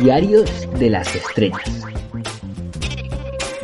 [0.00, 1.84] Diarios de las Estrellas.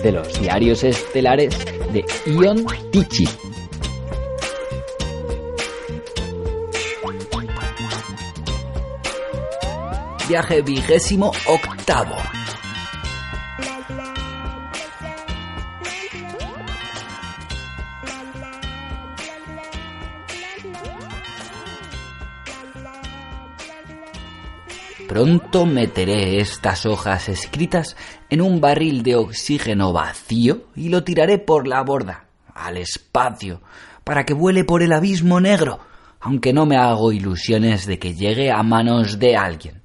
[0.03, 1.57] De los diarios estelares
[1.93, 3.29] de Ion Tichy.
[10.29, 12.17] Viaje vigésimo octavo.
[25.23, 27.97] Pronto meteré estas hojas escritas
[28.29, 33.63] en un barril de oxígeno vacío y lo tiraré por la borda, al espacio,
[34.03, 35.79] para que vuele por el abismo negro,
[36.19, 39.83] aunque no me hago ilusiones de que llegue a manos de alguien.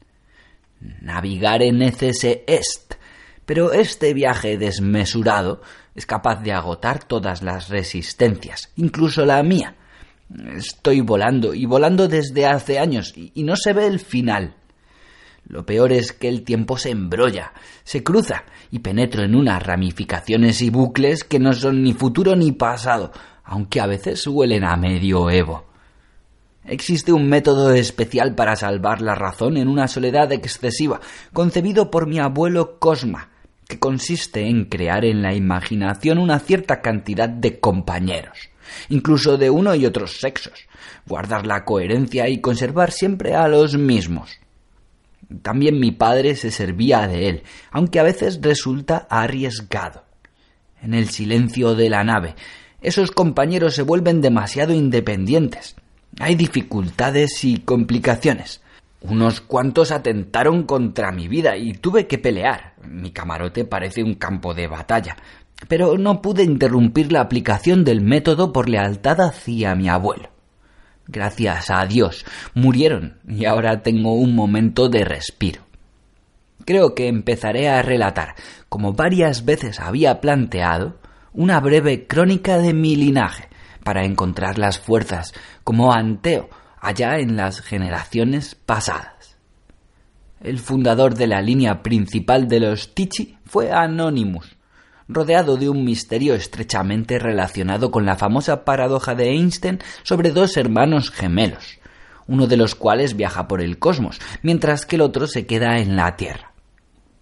[0.79, 2.95] Navigar en necese est,
[3.45, 5.61] pero este viaje desmesurado
[5.93, 9.75] es capaz de agotar todas las resistencias, incluso la mía.
[10.55, 14.56] Estoy volando y volando desde hace años y no se ve el final.
[15.49, 17.53] Lo peor es que el tiempo se embrolla,
[17.85, 22.51] se cruza y penetro en unas ramificaciones y bucles que no son ni futuro ni
[22.51, 23.13] pasado,
[23.45, 25.65] aunque a veces huelen a medioevo.
[26.65, 30.99] Existe un método especial para salvar la razón en una soledad excesiva,
[31.31, 33.29] concebido por mi abuelo Cosma,
[33.69, 38.49] que consiste en crear en la imaginación una cierta cantidad de compañeros,
[38.89, 40.67] incluso de uno y otros sexos,
[41.05, 44.37] guardar la coherencia y conservar siempre a los mismos.
[45.41, 50.03] También mi padre se servía de él, aunque a veces resulta arriesgado.
[50.81, 52.35] En el silencio de la nave,
[52.81, 55.75] esos compañeros se vuelven demasiado independientes.
[56.19, 58.61] Hay dificultades y complicaciones.
[59.01, 62.73] Unos cuantos atentaron contra mi vida y tuve que pelear.
[62.83, 65.17] Mi camarote parece un campo de batalla.
[65.67, 70.29] Pero no pude interrumpir la aplicación del método por lealtad hacia mi abuelo.
[71.07, 75.61] Gracias a Dios, murieron y ahora tengo un momento de respiro.
[76.65, 78.35] Creo que empezaré a relatar,
[78.67, 80.99] como varias veces había planteado,
[81.31, 83.47] una breve crónica de mi linaje,
[83.85, 85.33] para encontrar las fuerzas
[85.63, 86.49] como Anteo
[86.81, 89.37] allá en las generaciones pasadas.
[90.41, 94.56] El fundador de la línea principal de los Tichi fue Anonymous,
[95.07, 101.11] rodeado de un misterio estrechamente relacionado con la famosa paradoja de Einstein sobre dos hermanos
[101.11, 101.79] gemelos,
[102.27, 105.95] uno de los cuales viaja por el cosmos, mientras que el otro se queda en
[105.95, 106.51] la Tierra.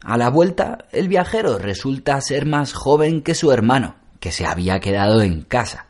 [0.03, 4.79] A la vuelta, el viajero resulta ser más joven que su hermano, que se había
[4.79, 5.87] quedado en casa.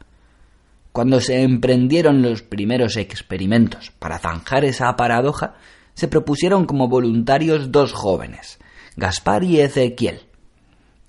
[0.92, 5.56] Cuando se emprendieron los primeros experimentos para zanjar esa paradoja,
[5.94, 8.60] se propusieron como voluntarios dos jóvenes,
[8.96, 10.25] Gaspar y Ezequiel,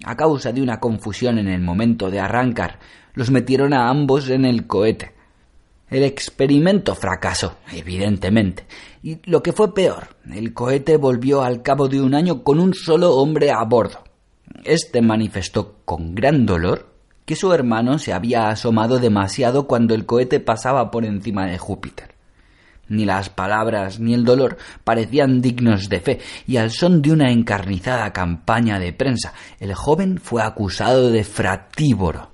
[0.04, 2.78] a causa de una confusión en el momento de arrancar,
[3.14, 5.14] los metieron a ambos en el cohete.
[5.88, 8.66] El experimento fracasó, evidentemente,
[9.02, 12.74] y lo que fue peor, el cohete volvió al cabo de un año con un
[12.74, 14.02] solo hombre a bordo.
[14.64, 20.40] Este manifestó con gran dolor que su hermano se había asomado demasiado cuando el cohete
[20.40, 22.15] pasaba por encima de Júpiter.
[22.88, 27.32] Ni las palabras ni el dolor parecían dignos de fe, y al son de una
[27.32, 32.30] encarnizada campaña de prensa, el joven fue acusado de fratívoro.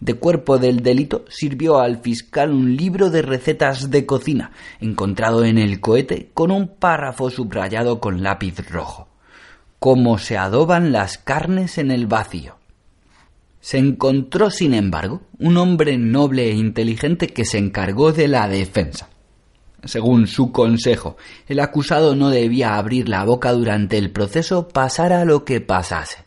[0.00, 5.58] De cuerpo del delito sirvió al fiscal un libro de recetas de cocina, encontrado en
[5.58, 9.08] el cohete con un párrafo subrayado con lápiz rojo.
[9.80, 12.56] Cómo se adoban las carnes en el vacío.
[13.60, 19.08] Se encontró, sin embargo, un hombre noble e inteligente que se encargó de la defensa.
[19.84, 21.16] Según su consejo,
[21.46, 26.24] el acusado no debía abrir la boca durante el proceso pasara lo que pasase.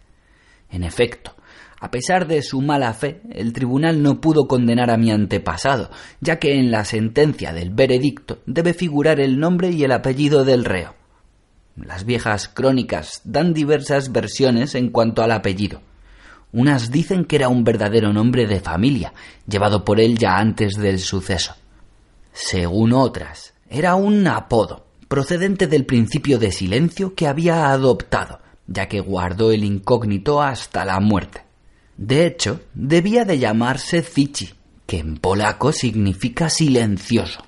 [0.69, 1.35] En efecto,
[1.81, 5.89] a pesar de su mala fe, el tribunal no pudo condenar a mi antepasado,
[6.21, 10.63] ya que en la sentencia del veredicto debe figurar el nombre y el apellido del
[10.63, 10.95] reo.
[11.75, 15.81] Las viejas crónicas dan diversas versiones en cuanto al apellido.
[16.53, 19.13] Unas dicen que era un verdadero nombre de familia,
[19.47, 21.55] llevado por él ya antes del suceso.
[22.33, 29.01] Según otras, era un apodo, procedente del principio de silencio que había adoptado, ya que
[29.01, 31.43] guardó el incógnito hasta la muerte.
[31.97, 34.53] De hecho, debía de llamarse Zichi,
[34.87, 37.43] que en polaco significa silencioso,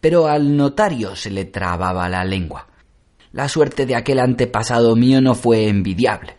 [0.00, 2.68] pero al notario se le trababa la lengua.
[3.32, 6.36] La suerte de aquel antepasado mío no fue envidiable.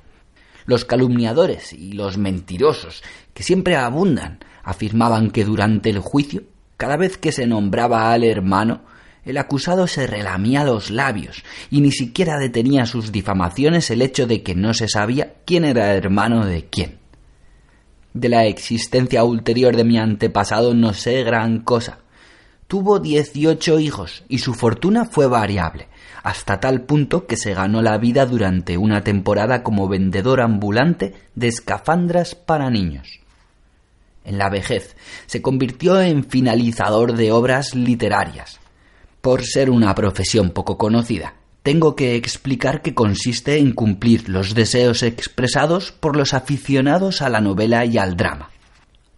[0.66, 3.04] Los calumniadores y los mentirosos,
[3.34, 6.44] que siempre abundan, afirmaban que durante el juicio
[6.84, 8.82] cada vez que se nombraba al hermano,
[9.24, 11.42] el acusado se relamía los labios
[11.72, 15.94] y ni siquiera detenía sus difamaciones el hecho de que no se sabía quién era
[15.94, 17.00] hermano de quién.
[18.14, 22.00] De la existencia ulterior de mi antepasado no sé gran cosa,
[22.68, 25.88] tuvo 18 hijos y su fortuna fue variable,
[26.22, 31.48] hasta tal punto que se ganó la vida durante una temporada como vendedor ambulante de
[31.48, 33.23] escafandras para niños.
[34.24, 38.60] En la vejez se convirtió en finalizador de obras literarias.
[39.22, 45.02] Por ser una profesión poco conocida, tengo que explicar que consiste en cumplir los deseos
[45.02, 48.50] expresados por los aficionados a la novela y al drama.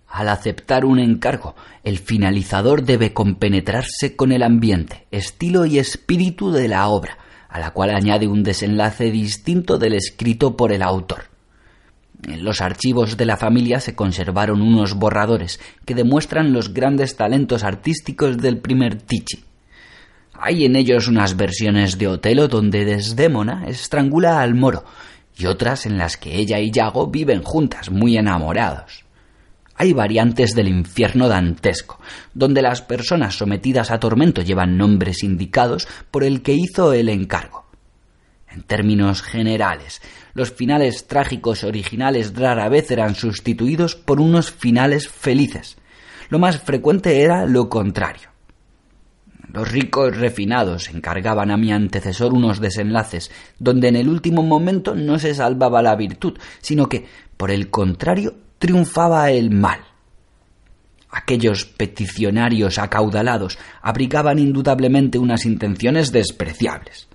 [0.08, 6.68] Al aceptar un encargo, el finalizador debe compenetrarse con el ambiente, estilo y espíritu de
[6.68, 7.18] la obra,
[7.50, 11.35] a la cual añade un desenlace distinto del escrito por el autor.
[12.28, 17.64] En los archivos de la familia se conservaron unos borradores que demuestran los grandes talentos
[17.64, 19.46] artísticos del primer Tichi.
[20.34, 24.84] Hay en ellos unas versiones de Otelo donde Desdémona estrangula al moro
[25.38, 29.06] y otras en las que ella y Yago viven juntas, muy enamorados.
[29.76, 32.00] Hay variantes del infierno dantesco,
[32.34, 37.66] donde las personas sometidas a tormento llevan nombres indicados por el que hizo el encargo.
[38.50, 40.02] En términos generales,
[40.36, 45.78] los finales trágicos originales rara vez eran sustituidos por unos finales felices.
[46.30, 48.30] Lo más frecuente era lo contrario.
[49.54, 55.18] Los ricos refinados encargaban a mi antecesor unos desenlaces donde en el último momento no
[55.18, 57.06] se salvaba la virtud, sino que,
[57.38, 59.80] por el contrario, triunfaba el mal.
[61.10, 67.08] Aquellos peticionarios acaudalados abrigaban indudablemente unas intenciones despreciables.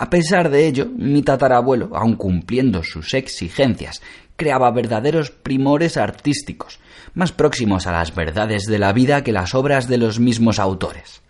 [0.00, 4.00] A pesar de ello, mi tatarabuelo, aun cumpliendo sus exigencias,
[4.34, 6.80] creaba verdaderos primores artísticos,
[7.12, 11.20] más próximos a las verdades de la vida que las obras de los mismos autores.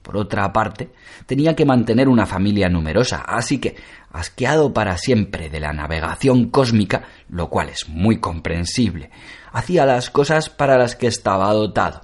[0.00, 0.88] Por otra parte,
[1.26, 3.76] tenía que mantener una familia numerosa, así que,
[4.10, 9.10] asqueado para siempre de la navegación cósmica, lo cual es muy comprensible,
[9.52, 12.00] hacía las cosas para las que estaba dotado.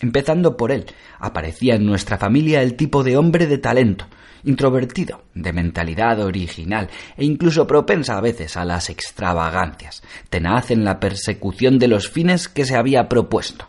[0.00, 0.86] Empezando por él,
[1.18, 4.06] aparecía en nuestra familia el tipo de hombre de talento,
[4.44, 11.00] introvertido, de mentalidad original e incluso propensa a veces a las extravagancias, tenaz en la
[11.00, 13.68] persecución de los fines que se había propuesto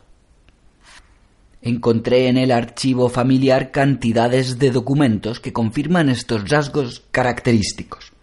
[1.66, 8.14] encontré en el archivo familiar cantidades de documentos que confirman estos rasgos característicos.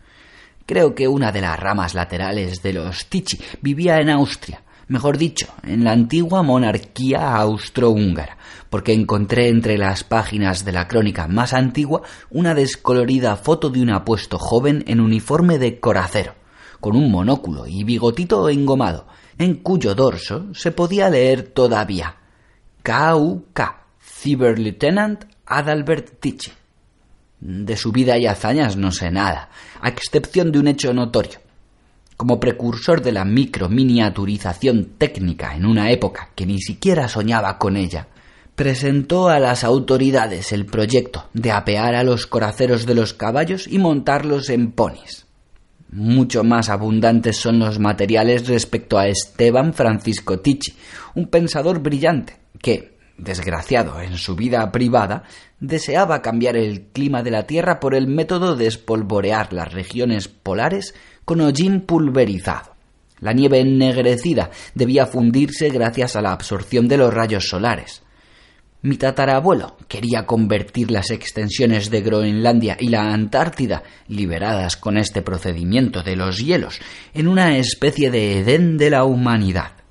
[0.64, 5.46] Creo que una de las ramas laterales de los Tichi vivía en Austria, mejor dicho,
[5.62, 8.36] en la antigua monarquía austrohúngara,
[8.68, 13.90] porque encontré entre las páginas de la crónica más antigua una descolorida foto de un
[13.90, 16.34] apuesto joven en uniforme de coracero,
[16.78, 19.06] con un monóculo y bigotito engomado,
[19.38, 22.16] en cuyo dorso se podía leer todavía
[22.84, 23.60] KUK,
[23.98, 26.52] Cyberlieutenant Adalbert Tichy.
[27.40, 29.48] De su vida y hazañas no sé nada,
[29.80, 31.41] a excepción de un hecho notorio.
[32.22, 38.06] Como precursor de la microminiaturización técnica en una época que ni siquiera soñaba con ella,
[38.54, 43.80] presentó a las autoridades el proyecto de apear a los coraceros de los caballos y
[43.80, 45.26] montarlos en ponis.
[45.90, 50.74] Mucho más abundantes son los materiales respecto a Esteban Francisco Tichy,
[51.16, 55.24] un pensador brillante, que, desgraciado en su vida privada,
[55.60, 60.94] deseaba cambiar el clima de la Tierra por el método de espolvorear las regiones polares
[61.24, 62.74] con hollín pulverizado.
[63.20, 68.02] La nieve ennegrecida debía fundirse gracias a la absorción de los rayos solares.
[68.84, 76.02] Mi tatarabuelo quería convertir las extensiones de Groenlandia y la Antártida, liberadas con este procedimiento
[76.02, 76.80] de los hielos,
[77.14, 79.81] en una especie de Edén de la humanidad.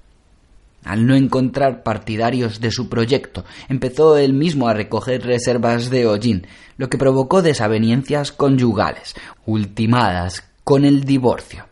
[0.84, 6.48] Al no encontrar partidarios de su proyecto, empezó él mismo a recoger reservas de hollín,
[6.78, 9.14] lo que provocó desavenencias conyugales,
[9.46, 11.68] ultimadas con el divorcio.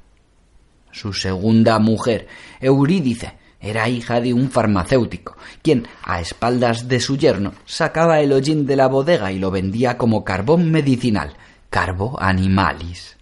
[0.91, 2.27] Su segunda mujer,
[2.59, 8.65] Eurídice, era hija de un farmacéutico, quien, a espaldas de su yerno, sacaba el hollín
[8.65, 11.35] de la bodega y lo vendía como carbón medicinal,
[11.69, 13.17] carbo animalis.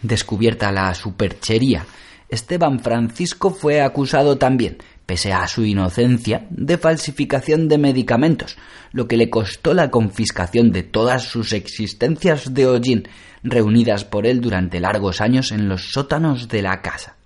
[0.00, 1.84] Descubierta la superchería,
[2.32, 8.56] Esteban Francisco fue acusado también, pese a su inocencia, de falsificación de medicamentos,
[8.90, 13.06] lo que le costó la confiscación de todas sus existencias de hollín,
[13.42, 17.16] reunidas por él durante largos años en los sótanos de la casa.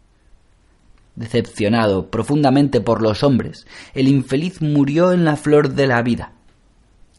[1.15, 6.33] Decepcionado profundamente por los hombres, el infeliz murió en la flor de la vida.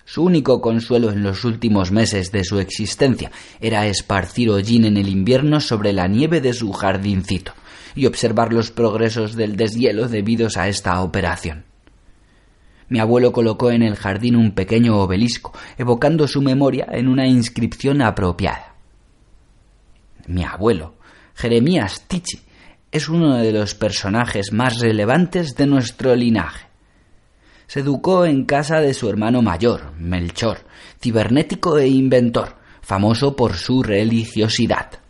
[0.03, 5.07] Su único consuelo en los últimos meses de su existencia era esparcir hollín en el
[5.07, 7.53] invierno sobre la nieve de su jardincito
[7.97, 11.65] y observar los progresos del deshielo debidos a esta operación.
[12.89, 18.01] Mi abuelo colocó en el jardín un pequeño obelisco, evocando su memoria en una inscripción
[18.01, 18.75] apropiada.
[20.27, 20.93] Mi abuelo,
[21.33, 22.39] Jeremías Tichi,
[22.91, 26.67] es uno de los personajes más relevantes de nuestro linaje.
[27.65, 30.59] se educó en casa de su hermano mayor, Melchor,
[31.01, 35.06] cibernético e inventor, famoso por su religiosidad.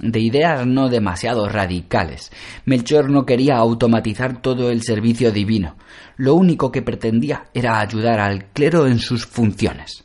[0.00, 2.32] De ideas no demasiado radicales,
[2.64, 5.76] Melchor no quería automatizar todo el servicio divino,
[6.16, 10.04] lo único que pretendía era ayudar al clero en sus funciones.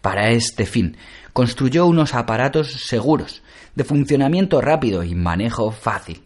[0.00, 0.96] Para este fin,
[1.34, 3.42] construyó unos aparatos seguros,
[3.74, 6.22] de funcionamiento rápido y manejo fácil,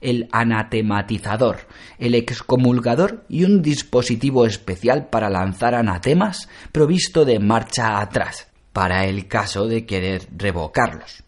[0.00, 1.68] el anatematizador,
[1.98, 9.28] el excomulgador y un dispositivo especial para lanzar anatemas provisto de marcha atrás, para el
[9.28, 11.25] caso de querer revocarlos.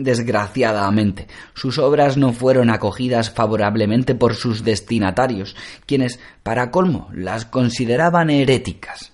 [0.00, 8.30] Desgraciadamente, sus obras no fueron acogidas favorablemente por sus destinatarios, quienes, para colmo, las consideraban
[8.30, 9.10] heréticas.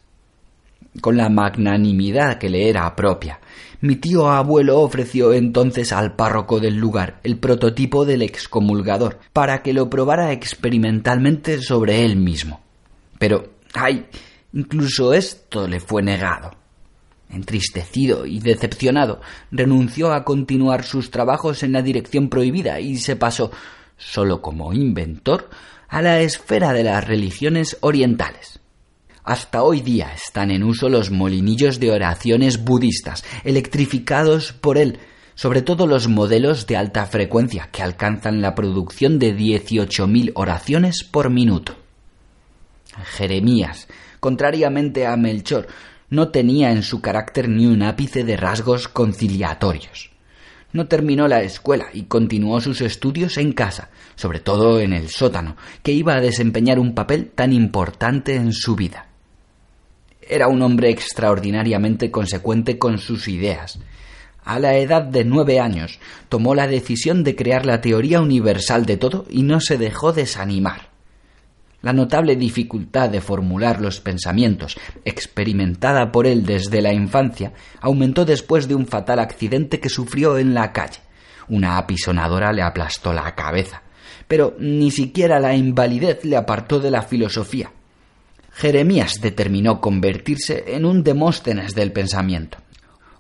[1.01, 3.41] Con la magnanimidad que le era propia,
[3.81, 9.73] mi tío abuelo ofreció entonces al párroco del lugar el prototipo del excomulgador para que
[9.73, 12.61] lo probara experimentalmente sobre él mismo.
[13.19, 14.05] Pero, ay,
[14.53, 16.51] incluso esto le fue negado.
[17.35, 23.51] Entristecido y decepcionado, renunció a continuar sus trabajos en la dirección prohibida y se pasó,
[23.97, 25.51] solo como inventor,
[25.89, 28.61] a la esfera de las religiones orientales.
[29.25, 34.99] Hasta hoy día están en uso los molinillos de oraciones budistas, electrificados por él,
[35.35, 41.31] sobre todo los modelos de alta frecuencia que alcanzan la producción de 18.000 oraciones por
[41.31, 41.75] minuto.
[43.17, 43.89] Jeremías,
[44.21, 45.67] contrariamente a Melchor,
[46.15, 50.11] no tenía en su carácter ni un ápice de rasgos conciliatorios.
[50.73, 55.57] No terminó la escuela y continuó sus estudios en casa, sobre todo en el sótano,
[55.83, 59.07] que iba a desempeñar un papel tan importante en su vida.
[60.21, 63.79] Era un hombre extraordinariamente consecuente con sus ideas.
[64.45, 68.97] A la edad de nueve años tomó la decisión de crear la teoría universal de
[68.97, 70.94] todo y no se dejó desanimar.
[71.85, 78.67] La notable dificultad de formular los pensamientos, experimentada por él desde la infancia, aumentó después
[78.69, 81.01] de un fatal accidente que sufrió en la calle.
[81.47, 83.83] Una apisonadora le aplastó la cabeza,
[84.27, 87.71] pero ni siquiera la invalidez le apartó de la filosofía.
[88.53, 92.57] Jeremías determinó convertirse en un Demóstenes del pensamiento,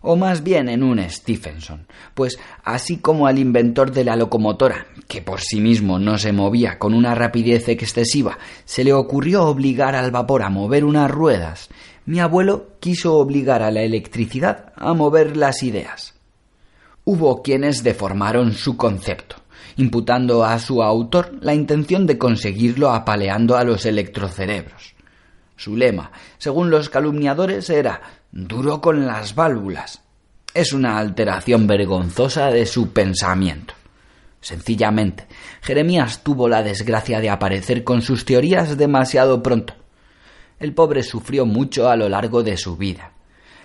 [0.04, 5.22] o más bien en un Stephenson, pues así como al inventor de la locomotora, que
[5.22, 10.10] por sí mismo no se movía con una rapidez excesiva, se le ocurrió obligar al
[10.10, 11.70] vapor a mover unas ruedas,
[12.04, 16.14] mi abuelo quiso obligar a la electricidad a mover las ideas.
[17.04, 19.36] Hubo quienes deformaron su concepto,
[19.76, 24.94] imputando a su autor la intención de conseguirlo apaleando a los electrocerebros.
[25.56, 28.02] Su lema, según los calumniadores, era
[28.34, 30.02] duro con las válvulas.
[30.52, 33.74] Es una alteración vergonzosa de su pensamiento.
[34.40, 35.28] Sencillamente,
[35.62, 39.74] Jeremías tuvo la desgracia de aparecer con sus teorías demasiado pronto.
[40.58, 43.12] El pobre sufrió mucho a lo largo de su vida.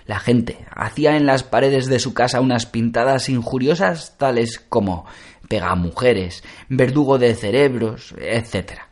[0.06, 5.04] La gente hacía en las paredes de su casa unas pintadas injuriosas tales como
[5.48, 8.89] pegamujeres, verdugo de cerebros, etc.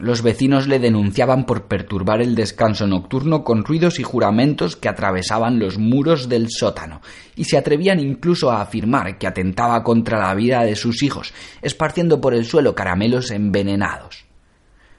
[0.00, 5.58] Los vecinos le denunciaban por perturbar el descanso nocturno con ruidos y juramentos que atravesaban
[5.58, 7.02] los muros del sótano,
[7.36, 12.18] y se atrevían incluso a afirmar que atentaba contra la vida de sus hijos, esparciendo
[12.18, 14.24] por el suelo caramelos envenenados.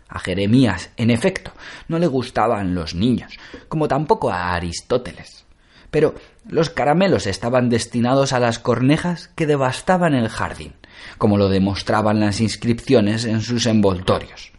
[0.08, 1.52] A Jeremías, en efecto,
[1.88, 3.40] no le gustaban los niños,
[3.70, 5.48] como tampoco a Aristóteles.
[5.90, 6.14] Pero
[6.48, 10.76] los caramelos estaban destinados a las cornejas que devastaban el jardín,
[11.18, 14.52] como lo demostraban las inscripciones en sus envoltorios.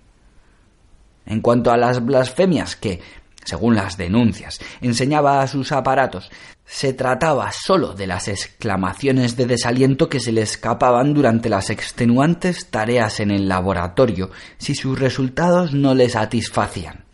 [1.26, 3.00] En cuanto a las blasfemias que,
[3.44, 6.30] según las denuncias, enseñaba a sus aparatos,
[6.64, 12.70] se trataba sólo de las exclamaciones de desaliento que se le escapaban durante las extenuantes
[12.70, 17.04] tareas en el laboratorio si sus resultados no le satisfacían.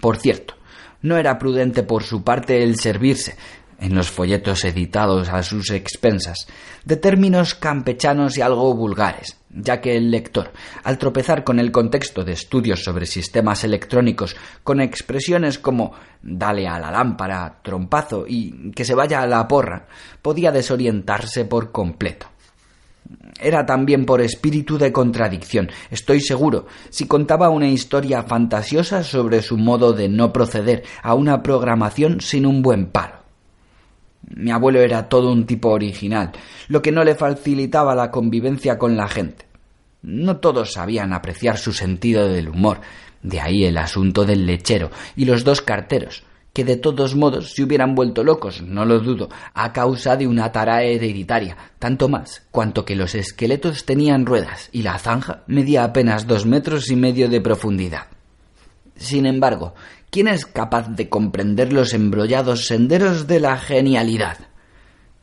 [0.00, 0.54] Por cierto,
[1.02, 3.36] no era prudente por su parte el servirse,
[3.80, 6.46] en los folletos editados a sus expensas,
[6.84, 10.52] de términos campechanos y algo vulgares, ya que el lector,
[10.82, 16.78] al tropezar con el contexto de estudios sobre sistemas electrónicos con expresiones como dale a
[16.78, 19.86] la lámpara, trompazo y que se vaya a la porra,
[20.22, 22.28] podía desorientarse por completo.
[23.40, 29.58] Era también por espíritu de contradicción, estoy seguro, si contaba una historia fantasiosa sobre su
[29.58, 33.23] modo de no proceder a una programación sin un buen palo.
[34.28, 36.32] Mi abuelo era todo un tipo original,
[36.68, 39.46] lo que no le facilitaba la convivencia con la gente.
[40.02, 42.80] No todos sabían apreciar su sentido del humor,
[43.22, 47.64] de ahí el asunto del lechero y los dos carteros, que de todos modos se
[47.64, 52.84] hubieran vuelto locos, no lo dudo, a causa de una tara hereditaria, tanto más cuanto
[52.84, 57.40] que los esqueletos tenían ruedas y la zanja medía apenas dos metros y medio de
[57.40, 58.06] profundidad.
[58.96, 59.74] Sin embargo,
[60.14, 64.38] ¿quién es capaz de comprender los embrollados senderos de la genialidad?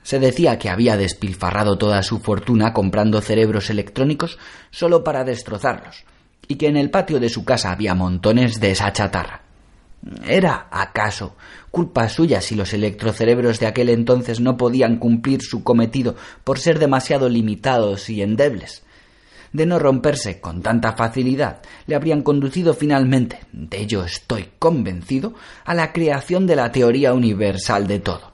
[0.03, 4.37] Se decía que había despilfarrado toda su fortuna comprando cerebros electrónicos
[4.69, 6.03] solo para destrozarlos,
[6.45, 9.43] y que en el patio de su casa había montones de esa chatarra.
[10.27, 11.37] ¿Era acaso
[11.69, 16.79] culpa suya si los electrocerebros de aquel entonces no podían cumplir su cometido por ser
[16.79, 18.83] demasiado limitados y endebles?
[19.53, 25.33] De no romperse con tanta facilidad, le habrían conducido finalmente, de ello estoy convencido,
[25.65, 28.31] a la creación de la teoría universal de todo.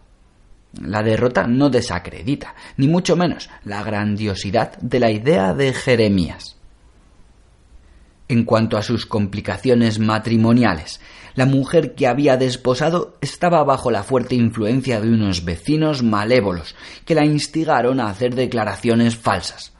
[0.81, 6.57] La derrota no desacredita, ni mucho menos, la grandiosidad de la idea de Jeremías.
[8.27, 10.99] En cuanto a sus complicaciones matrimoniales,
[11.33, 17.15] la mujer que había desposado estaba bajo la fuerte influencia de unos vecinos malévolos que
[17.15, 19.76] la instigaron a hacer declaraciones falsas.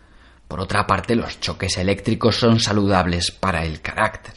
[0.48, 4.36] Por otra parte, los choques eléctricos son saludables para el carácter.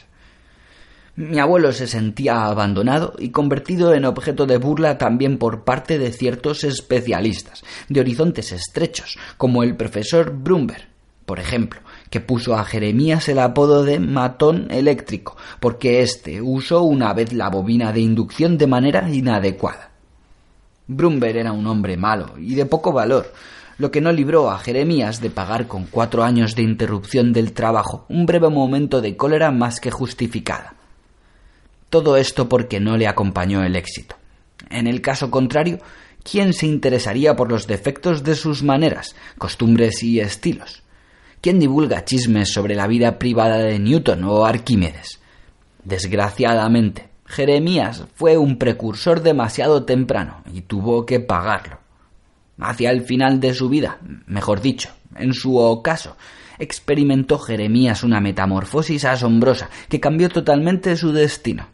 [1.15, 6.11] Mi abuelo se sentía abandonado y convertido en objeto de burla también por parte de
[6.11, 10.87] ciertos especialistas, de horizontes estrechos, como el profesor Brumber,
[11.25, 17.13] por ejemplo, que puso a Jeremías el apodo de matón eléctrico, porque éste usó una
[17.13, 19.91] vez la bobina de inducción de manera inadecuada.
[20.87, 23.31] Brumber era un hombre malo y de poco valor,
[23.81, 28.05] lo que no libró a Jeremías de pagar con cuatro años de interrupción del trabajo
[28.09, 30.75] un breve momento de cólera más que justificada.
[31.89, 34.15] Todo esto porque no le acompañó el éxito.
[34.69, 35.79] En el caso contrario,
[36.23, 40.83] ¿quién se interesaría por los defectos de sus maneras, costumbres y estilos?
[41.41, 45.19] ¿Quién divulga chismes sobre la vida privada de Newton o Arquímedes?
[45.83, 51.80] Desgraciadamente, Jeremías fue un precursor demasiado temprano y tuvo que pagarlo.
[52.61, 56.15] Hacia el final de su vida, mejor dicho, en su ocaso,
[56.59, 61.67] experimentó Jeremías una metamorfosis asombrosa que cambió totalmente su destino.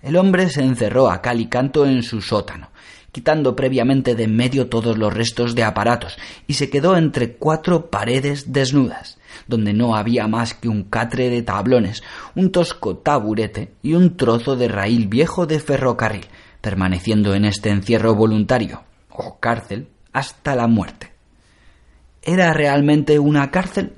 [0.00, 2.70] El hombre se encerró a cal y canto en su sótano,
[3.10, 7.90] quitando previamente de en medio todos los restos de aparatos, y se quedó entre cuatro
[7.90, 12.04] paredes desnudas, donde no había más que un catre de tablones,
[12.36, 16.26] un tosco taburete y un trozo de raíl viejo de ferrocarril,
[16.60, 21.12] permaneciendo en este encierro voluntario, o cárcel, hasta la muerte.
[22.22, 23.94] ¿Era realmente una cárcel?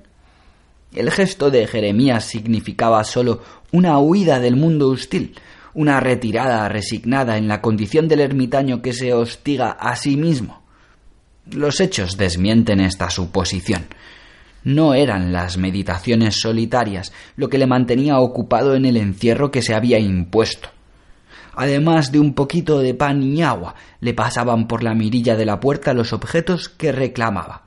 [0.94, 5.34] El gesto de Jeremías significaba sólo una huida del mundo hostil,
[5.74, 10.62] una retirada resignada en la condición del ermitaño que se hostiga a sí mismo.
[11.50, 13.86] Los hechos desmienten esta suposición.
[14.62, 19.74] No eran las meditaciones solitarias lo que le mantenía ocupado en el encierro que se
[19.74, 20.70] había impuesto.
[21.56, 25.60] Además de un poquito de pan y agua, le pasaban por la mirilla de la
[25.60, 27.62] puerta los objetos que reclamaba.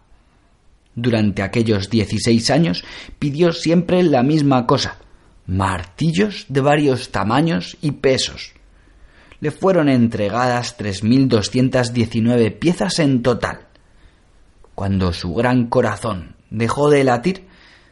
[0.95, 2.83] Durante aquellos dieciséis años
[3.19, 4.97] pidió siempre la misma cosa,
[5.45, 8.53] martillos de varios tamaños y pesos.
[9.39, 13.67] Le fueron entregadas 3.219 piezas en total.
[14.73, 17.47] Cuando su gran corazón dejó de latir,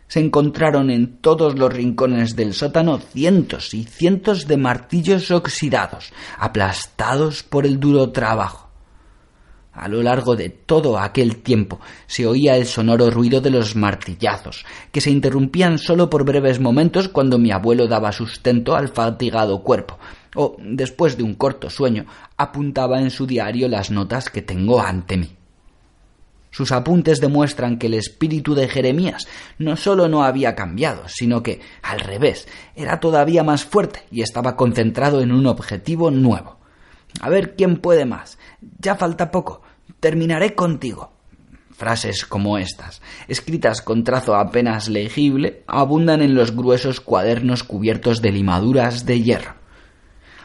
[0.08, 7.44] se encontraron en todos los rincones del sótano cientos y cientos de martillos oxidados, aplastados
[7.44, 8.66] por el duro trabajo.
[9.76, 14.66] A lo largo de todo aquel tiempo se oía el sonoro ruido de los martillazos,
[14.92, 20.00] que se interrumpían solo por breves momentos cuando mi abuelo daba sustento al fatigado cuerpo,
[20.34, 22.06] o, después de un corto sueño,
[22.38, 25.35] apuntaba en su diario las notas que tengo ante mí.
[26.56, 31.60] Sus apuntes demuestran que el espíritu de Jeremías no sólo no había cambiado, sino que,
[31.82, 36.58] al revés, era todavía más fuerte y estaba concentrado en un objetivo nuevo.
[37.20, 38.40] A ver quién puede más.
[38.80, 39.64] Ya falta poco.
[40.00, 41.12] Terminaré contigo.
[41.72, 48.32] Frases como estas, escritas con trazo apenas legible, abundan en los gruesos cuadernos cubiertos de
[48.32, 49.56] limaduras de hierro.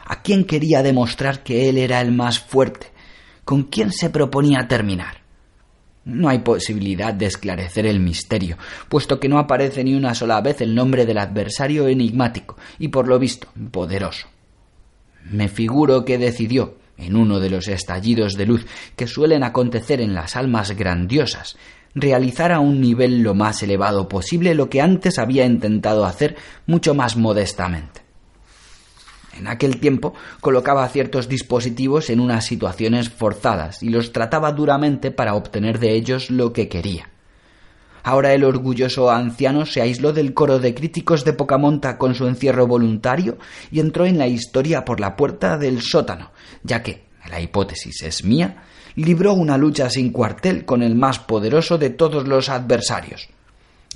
[0.05, 2.91] ¿A quién quería demostrar que él era el más fuerte?
[3.45, 5.20] ¿Con quién se proponía terminar?
[6.03, 8.57] No hay posibilidad de esclarecer el misterio,
[8.89, 13.07] puesto que no aparece ni una sola vez el nombre del adversario enigmático y por
[13.07, 14.27] lo visto poderoso.
[15.29, 20.15] Me figuro que decidió, en uno de los estallidos de luz que suelen acontecer en
[20.15, 21.57] las almas grandiosas,
[21.93, 26.35] realizar a un nivel lo más elevado posible lo que antes había intentado hacer
[26.65, 28.01] mucho más modestamente.
[29.41, 35.33] En aquel tiempo colocaba ciertos dispositivos en unas situaciones forzadas y los trataba duramente para
[35.33, 37.09] obtener de ellos lo que quería.
[38.03, 42.27] Ahora el orgulloso anciano se aisló del coro de críticos de poca monta con su
[42.27, 43.39] encierro voluntario
[43.71, 46.31] y entró en la historia por la puerta del sótano,
[46.63, 48.63] ya que, la hipótesis es mía,
[48.95, 53.27] libró una lucha sin cuartel con el más poderoso de todos los adversarios.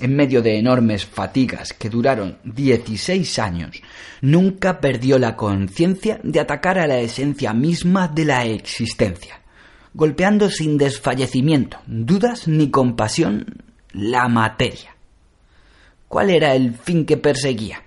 [0.00, 3.80] En medio de enormes fatigas que duraron 16 años,
[4.20, 9.40] nunca perdió la conciencia de atacar a la esencia misma de la existencia,
[9.94, 14.96] golpeando sin desfallecimiento, dudas ni compasión la materia.
[16.08, 17.82] ¿Cuál era el fin que perseguía?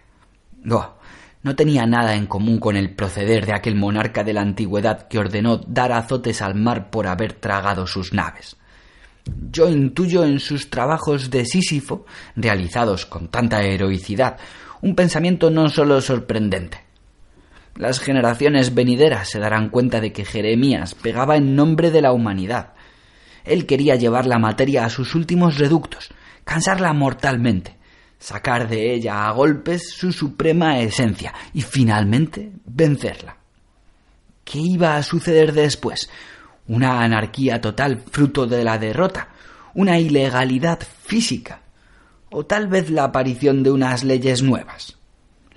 [0.70, 0.96] Oh,
[1.42, 5.20] no tenía nada en común con el proceder de aquel monarca de la antigüedad que
[5.20, 8.58] ordenó dar azotes al mar por haber tragado sus naves.
[9.52, 14.38] Yo intuyo en sus trabajos de Sísifo, realizados con tanta heroicidad,
[14.82, 16.84] un pensamiento no sólo sorprendente.
[17.76, 22.74] Las generaciones venideras se darán cuenta de que Jeremías pegaba en nombre de la humanidad.
[23.46, 26.10] Él quería llevar la materia a sus últimos reductos,
[26.44, 27.78] cansarla mortalmente,
[28.20, 33.38] sacar de ella a golpes su suprema esencia y finalmente vencerla.
[34.44, 36.10] ¿Qué iba a suceder después?
[36.70, 39.28] Una anarquía total fruto de la derrota,
[39.74, 41.64] una ilegalidad física,
[42.32, 44.98] o tal vez la aparición de unas leyes nuevas.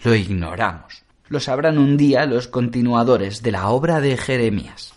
[0.03, 1.05] Lo ignoramos.
[1.29, 4.93] Lo sabrán un día los continuadores de la obra de Jeremías.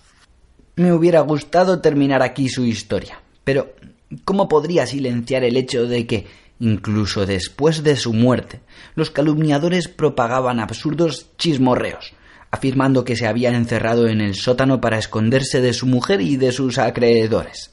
[0.75, 3.75] Me hubiera gustado terminar aquí su historia, pero
[4.23, 6.25] ¿cómo podría silenciar el hecho de que
[6.59, 8.61] Incluso después de su muerte,
[8.95, 12.13] los calumniadores propagaban absurdos chismorreos,
[12.55, 16.51] afirmando que se había encerrado en el sótano para esconderse de su mujer y de
[16.51, 17.71] sus acreedores.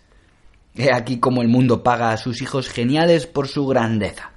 [0.75, 4.33] He aquí cómo el mundo paga a sus hijos geniales por su grandeza.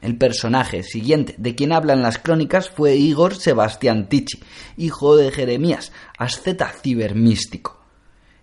[0.00, 4.40] El personaje siguiente de quien hablan las crónicas fue Igor Sebastián Tichi,
[4.76, 7.80] hijo de Jeremías, asceta cibermístico.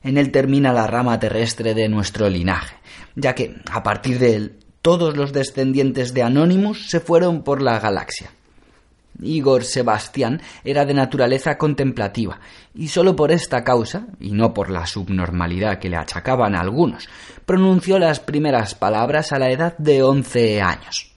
[0.04, 2.76] En él termina la rama terrestre de nuestro linaje,
[3.16, 7.80] ya que, a partir de él, todos los descendientes de Anonymous se fueron por la
[7.80, 8.32] galaxia.
[9.22, 12.40] Igor Sebastián era de naturaleza contemplativa,
[12.74, 17.08] y sólo por esta causa, y no por la subnormalidad que le achacaban algunos,
[17.46, 21.12] pronunció las primeras palabras a la edad de once años.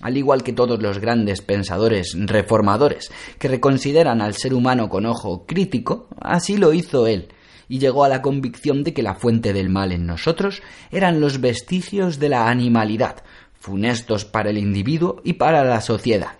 [0.00, 5.44] Al igual que todos los grandes pensadores reformadores que reconsideran al ser humano con ojo
[5.44, 7.28] crítico, así lo hizo él,
[7.68, 11.40] y llegó a la convicción de que la fuente del mal en nosotros eran los
[11.40, 13.22] vestigios de la animalidad,
[13.54, 16.37] funestos para el individuo y para la sociedad.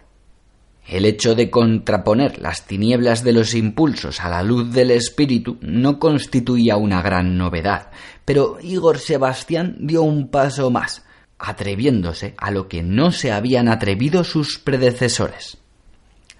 [0.88, 5.98] El hecho de contraponer las tinieblas de los impulsos a la luz del espíritu no
[5.98, 7.90] constituía una gran novedad,
[8.24, 11.04] pero Igor Sebastián dio un paso más,
[11.38, 15.58] atreviéndose a lo que no se habían atrevido sus predecesores.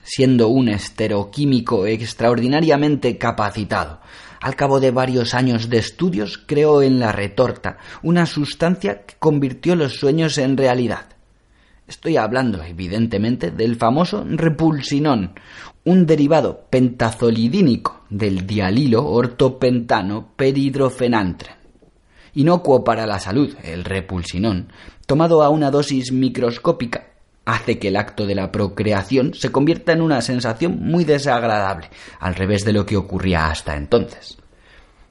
[0.02, 4.00] Siendo un esteroquímico extraordinariamente capacitado,
[4.40, 9.76] al cabo de varios años de estudios, creó en la retorta una sustancia que convirtió
[9.76, 11.17] los sueños en realidad.
[11.88, 15.32] Estoy hablando, evidentemente, del famoso repulsinón,
[15.84, 21.52] un derivado pentazolidínico del dialilo ortopentano peridrofenantre.
[22.34, 24.70] Inocuo para la salud, el repulsinón,
[25.06, 27.06] tomado a una dosis microscópica,
[27.46, 31.88] hace que el acto de la procreación se convierta en una sensación muy desagradable,
[32.20, 34.36] al revés de lo que ocurría hasta entonces.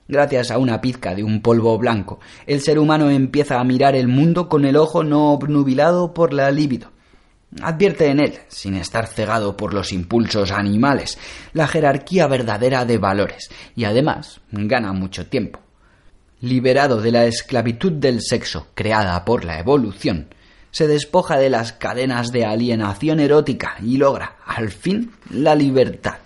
[0.08, 4.08] Gracias a una pizca de un polvo blanco, el ser humano empieza a mirar el
[4.08, 6.92] mundo con el ojo no obnubilado por la libido.
[7.62, 11.18] Advierte en él, sin estar cegado por los impulsos animales,
[11.54, 15.60] la jerarquía verdadera de valores y además gana mucho tiempo.
[16.40, 20.28] Liberado de la esclavitud del sexo creada por la evolución,
[20.72, 26.20] se despoja de las cadenas de alienación erótica y logra, al fin, la libertad.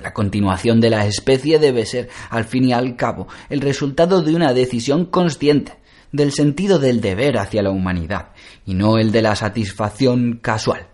[0.00, 4.34] La continuación de la especie debe ser, al fin y al cabo, el resultado de
[4.34, 5.78] una decisión consciente,
[6.12, 8.28] del sentido del deber hacia la humanidad,
[8.66, 10.86] y no el de la satisfacción casual,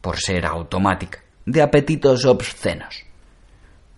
[0.00, 3.04] por ser automática, de apetitos obscenos.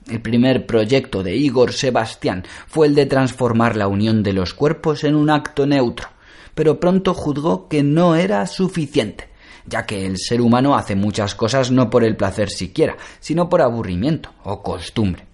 [0.09, 5.05] El primer proyecto de Igor Sebastián fue el de transformar la unión de los cuerpos
[5.05, 6.09] en un acto neutro,
[6.55, 9.30] pero pronto juzgó que no era suficiente,
[9.71, 13.63] ya que el ser humano hace muchas cosas no por el placer siquiera, sino por
[13.63, 15.25] aburrimiento o costumbre.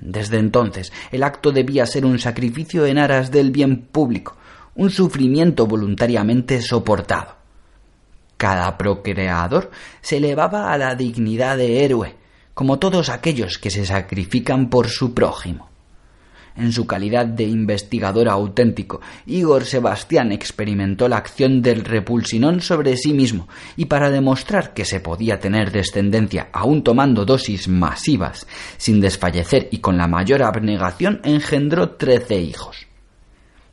[0.00, 4.36] Desde entonces, el acto debía ser un sacrificio en aras del bien público,
[4.74, 7.34] un sufrimiento voluntariamente soportado.
[8.36, 12.14] Cada procreador se elevaba a la dignidad de héroe,
[12.54, 15.75] como todos aquellos que se sacrifican por su prójimo
[16.56, 23.12] en su calidad de investigador auténtico, Igor Sebastián experimentó la acción del repulsinón sobre sí
[23.12, 29.68] mismo y para demostrar que se podía tener descendencia aún tomando dosis masivas, sin desfallecer
[29.70, 32.86] y con la mayor abnegación, engendró trece hijos.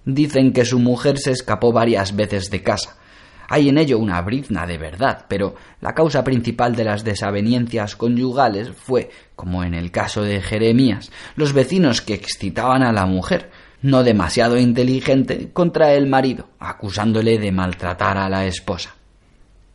[0.06, 2.98] Dicen que su mujer se escapó varias veces de casa,
[3.48, 8.72] hay en ello una brizna de verdad, pero la causa principal de las desavenencias conyugales
[8.72, 13.52] fue, como en el caso de Jeremías, los vecinos que excitaban a la mujer,
[13.82, 18.96] no demasiado inteligente, contra el marido, acusándole de maltratar a la esposa.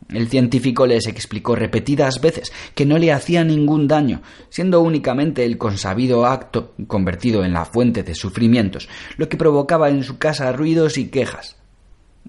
[0.08, 5.58] El científico les explicó repetidas veces que no le hacía ningún daño, siendo únicamente el
[5.58, 10.96] consabido acto, convertido en la fuente de sufrimientos, lo que provocaba en su casa ruidos
[10.96, 11.57] y quejas.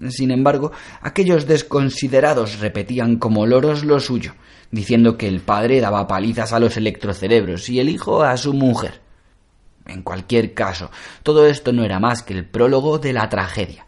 [0.08, 0.72] Sin embargo,
[1.02, 4.34] aquellos desconsiderados repetían como loros lo suyo,
[4.70, 9.00] diciendo que el padre daba palizas a los electrocerebros y el hijo a su mujer.
[9.86, 10.90] En cualquier caso,
[11.22, 13.86] todo esto no era más que el prólogo de la tragedia.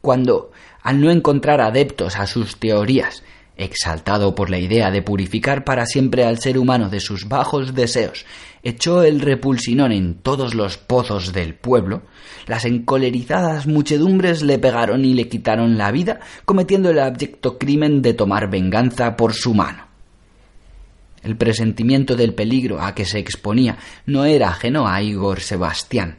[0.00, 0.52] Cuando,
[0.82, 3.24] al no encontrar adeptos a sus teorías,
[3.56, 8.26] exaltado por la idea de purificar para siempre al ser humano de sus bajos deseos,
[8.68, 12.02] echó el repulsinón en todos los pozos del pueblo,
[12.48, 18.14] las encolerizadas muchedumbres le pegaron y le quitaron la vida, cometiendo el abyecto crimen de
[18.14, 19.86] tomar venganza por su mano.
[21.22, 26.16] El presentimiento del peligro a que se exponía no era ajeno a Igor Sebastián.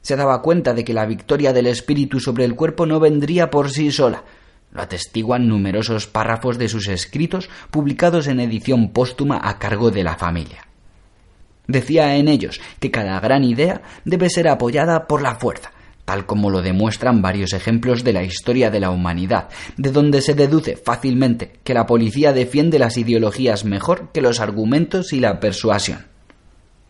[0.00, 3.70] Se daba cuenta de que la victoria del espíritu sobre el cuerpo no vendría por
[3.70, 4.24] sí sola,
[4.72, 10.16] lo atestiguan numerosos párrafos de sus escritos publicados en edición póstuma a cargo de la
[10.16, 10.67] familia.
[11.68, 15.70] Decía en ellos que cada gran idea debe ser apoyada por la fuerza,
[16.06, 20.32] tal como lo demuestran varios ejemplos de la historia de la humanidad, de donde se
[20.32, 26.06] deduce fácilmente que la policía defiende las ideologías mejor que los argumentos y la persuasión.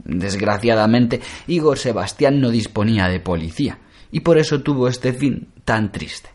[0.05, 3.81] Desgraciadamente, Igor Sebastián no disponía de policía,
[4.13, 6.31] y por eso tuvo este fin tan triste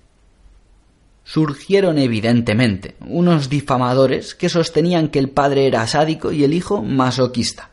[1.26, 7.70] surgieron evidentemente unos difamadores que sostenían que el padre era sádico y el hijo masoquista.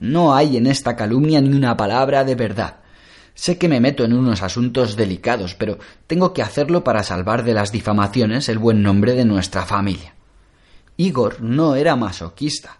[0.00, 2.76] No hay en esta calumnia ni una palabra de verdad.
[3.34, 7.54] Sé que me meto en unos asuntos delicados, pero tengo que hacerlo para salvar de
[7.54, 10.14] las difamaciones el buen nombre de nuestra familia.
[10.96, 12.78] Igor no era masoquista.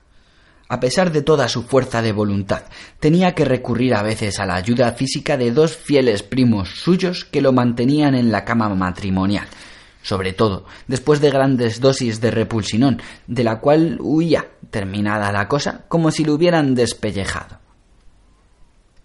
[0.68, 2.62] A pesar de toda su fuerza de voluntad,
[2.98, 7.42] tenía que recurrir a veces a la ayuda física de dos fieles primos suyos que
[7.42, 9.46] lo mantenían en la cama matrimonial,
[10.04, 15.86] sobre todo después de grandes dosis de repulsinón, de la cual huía, terminada la cosa,
[15.88, 17.58] como si lo hubieran despellejado.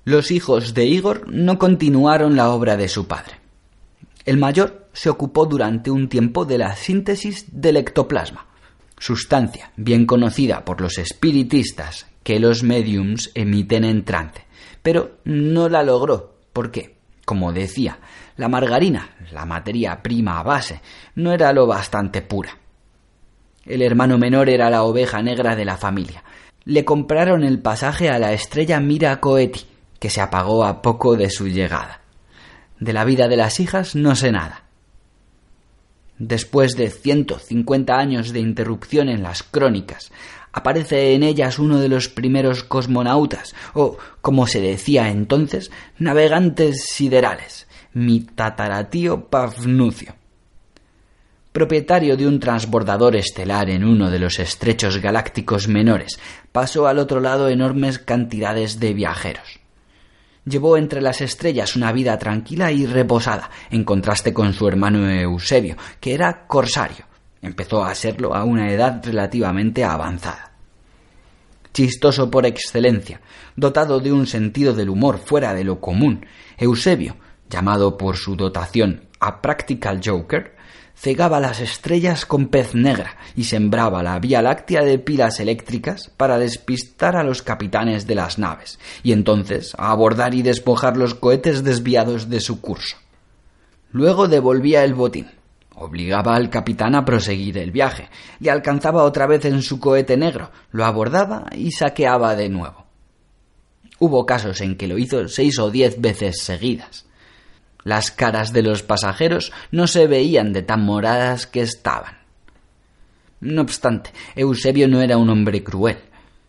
[0.04, 3.40] Los hijos de Igor no continuaron la obra de su padre.
[4.26, 8.48] El mayor se ocupó durante un tiempo de la síntesis del ectoplasma,
[8.98, 14.46] sustancia bien conocida por los espiritistas que los mediums emiten en trance,
[14.82, 16.36] pero no la logró.
[16.52, 16.98] ¿Por qué?
[17.24, 18.00] Como decía,
[18.40, 20.80] la margarina, la materia prima a base,
[21.16, 22.58] no era lo bastante pura.
[23.66, 26.24] El hermano menor era la oveja negra de la familia.
[26.64, 29.66] Le compraron el pasaje a la estrella Mira Coeti,
[30.00, 32.00] que se apagó a poco de su llegada.
[32.80, 34.64] De la vida de las hijas no sé nada.
[36.18, 40.14] Después de ciento cincuenta años de interrupción en las crónicas,
[40.54, 47.68] aparece en ellas uno de los primeros cosmonautas, o, como se decía entonces, navegantes siderales,
[47.94, 50.16] mi tataratío Pafnucio.
[51.52, 56.20] Propietario de un transbordador estelar en uno de los estrechos galácticos menores,
[56.52, 59.60] pasó al otro lado enormes cantidades de viajeros.
[60.46, 65.76] Llevó entre las estrellas una vida tranquila y reposada, en contraste con su hermano Eusebio,
[66.00, 67.06] que era corsario.
[67.42, 70.52] Empezó a serlo a una edad relativamente avanzada.
[71.74, 73.22] Chistoso por excelencia,
[73.56, 76.26] dotado de un sentido del humor fuera de lo común,
[76.58, 77.16] Eusebio
[77.50, 80.56] llamado por su dotación a Practical Joker,
[80.96, 86.38] cegaba las estrellas con pez negra y sembraba la Vía Láctea de pilas eléctricas para
[86.38, 92.30] despistar a los capitanes de las naves y entonces abordar y despojar los cohetes desviados
[92.30, 92.98] de su curso.
[93.92, 95.32] Luego devolvía el botín,
[95.74, 98.10] obligaba al capitán a proseguir el viaje,
[98.40, 102.86] le alcanzaba otra vez en su cohete negro, lo abordaba y saqueaba de nuevo.
[104.00, 107.09] Hubo casos en que lo hizo seis o diez veces seguidas.
[107.90, 112.20] Las caras de los pasajeros no se veían de tan moradas que estaban.
[113.42, 115.98] No obstante, Eusebio no era un hombre cruel.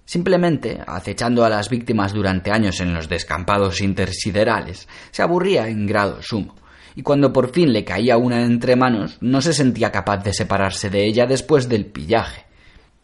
[0.05, 6.20] Simplemente, acechando a las víctimas durante años en los descampados intersiderales, se aburría en grado
[6.20, 6.57] sumo,
[6.94, 10.90] y cuando por fin le caía una entre manos, no se sentía capaz de separarse
[10.90, 12.44] de ella después del pillaje.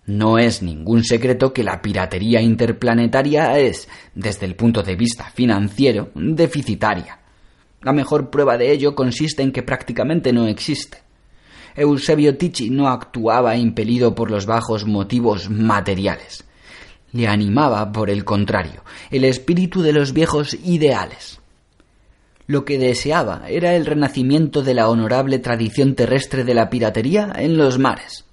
[0.05, 6.11] No es ningún secreto que la piratería interplanetaria es, desde el punto de vista financiero,
[6.15, 7.21] deficitaria.
[7.87, 10.99] La mejor prueba de ello consiste en que prácticamente no existe.
[11.77, 16.43] Eusebio Ticci no actuaba impelido por los bajos motivos materiales.
[17.13, 21.39] Le animaba, por el contrario, el espíritu de los viejos ideales.
[22.49, 27.57] Lo que deseaba era el renacimiento de la honorable tradición terrestre de la piratería en
[27.57, 28.25] los mares.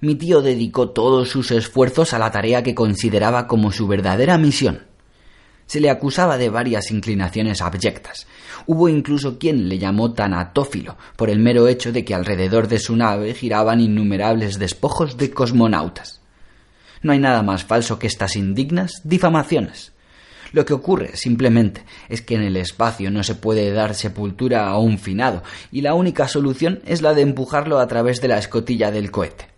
[0.00, 4.87] Mi tío dedicó todos sus esfuerzos a la tarea que consideraba como su verdadera misión,
[5.68, 8.26] Se le acusaba de varias inclinaciones abyectas.
[8.66, 12.96] Hubo incluso quien le llamó tanatófilo por el mero hecho de que alrededor de su
[12.96, 16.22] nave giraban innumerables despojos de cosmonautas.
[17.02, 19.92] No hay nada más falso que estas indignas difamaciones.
[20.52, 24.78] Lo que ocurre simplemente es que en el espacio no se puede dar sepultura a
[24.78, 28.90] un finado y la única solución es la de empujarlo a través de la escotilla
[28.90, 29.57] del cohete.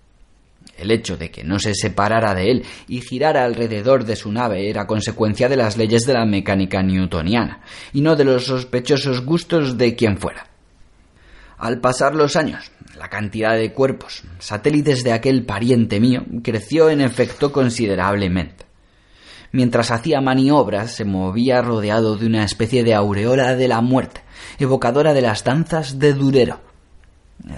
[0.80, 4.70] El hecho de que no se separara de él y girara alrededor de su nave
[4.70, 7.60] era consecuencia de las leyes de la mecánica newtoniana,
[7.92, 10.46] y no de los sospechosos gustos de quien fuera.
[11.58, 17.02] Al pasar los años, la cantidad de cuerpos, satélites de aquel pariente mío, creció en
[17.02, 18.64] efecto considerablemente.
[19.52, 24.22] Mientras hacía maniobras, se movía rodeado de una especie de aureola de la muerte,
[24.58, 26.69] evocadora de las danzas de Durero,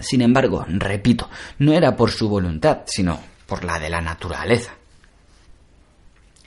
[0.01, 4.73] sin embargo, repito, no era por su voluntad, sino por la de la naturaleza.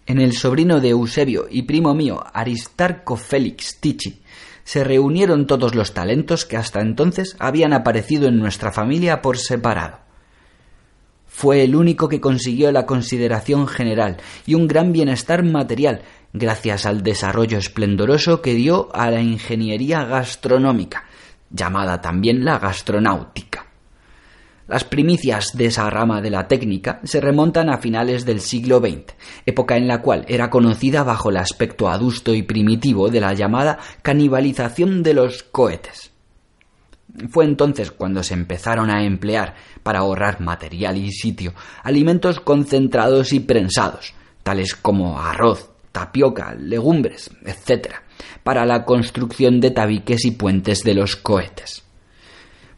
[0.08, 4.21] En el sobrino de Eusebio y primo mío, Aristarco Félix Tichi,
[4.63, 10.00] se reunieron todos los talentos que hasta entonces habían aparecido en nuestra familia por separado.
[11.28, 16.02] Fue el único que consiguió la consideración general y un gran bienestar material
[16.34, 21.06] gracias al desarrollo esplendoroso que dio a la ingeniería gastronómica,
[21.56, 23.65] llamada también la gastronáutica.
[24.68, 29.13] Las primicias de esa rama de la técnica se remontan a finales del siglo XX,
[29.46, 33.78] época en la cual era conocida bajo el aspecto adusto y primitivo de la llamada
[34.02, 36.12] canibalización de los cohetes.
[37.30, 43.41] Fue entonces cuando se empezaron a emplear, para ahorrar material y sitio, alimentos concentrados y
[43.41, 48.02] prensados, tales como arroz, tapioca, legumbres, etc.,
[48.43, 51.84] para la construcción de tabiques y puentes de los cohetes.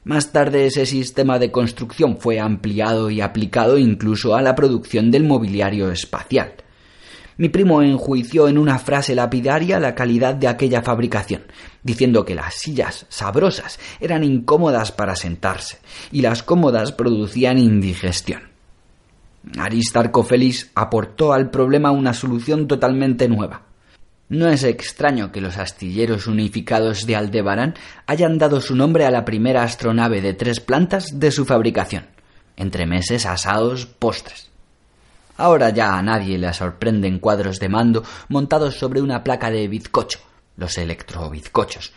[0.03, 5.25] Más tarde ese sistema de construcción fue ampliado y aplicado incluso a la producción del
[5.25, 6.53] mobiliario espacial.
[7.35, 11.43] Mi primo enjuició en una frase lapidaria la calidad de aquella fabricación,
[11.83, 15.79] diciendo que las sillas sabrosas eran incómodas para sentarse
[16.11, 18.43] y las cómodas producían indigestión.
[19.57, 23.66] Aristarco Félix aportó al problema una solución totalmente nueva.
[24.29, 27.75] No es extraño que los astilleros unificados de Aldebarán
[28.07, 32.07] hayan dado su nombre a la primera astronave de tres plantas de su fabricación,
[32.57, 34.49] entre meses, asados, postres.
[35.37, 40.19] Ahora ya a nadie le sorprenden cuadros de mando montados sobre una placa de bizcocho,
[40.57, 41.93] los electrobizcochos,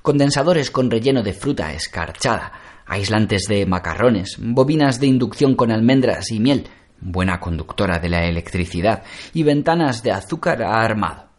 [0.00, 2.52] condensadores con relleno de fruta escarchada,
[2.86, 6.66] aislantes de macarrones, bobinas de inducción con almendras y miel,
[6.98, 9.02] buena conductora de la electricidad,
[9.34, 11.33] y ventanas de azúcar armado.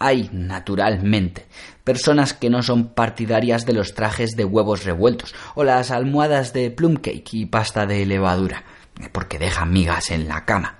[0.00, 1.46] Hay, naturalmente,
[1.82, 6.70] personas que no son partidarias de los trajes de huevos revueltos o las almohadas de
[6.70, 8.64] plum cake y pasta de levadura,
[9.12, 10.78] porque dejan migas en la cama.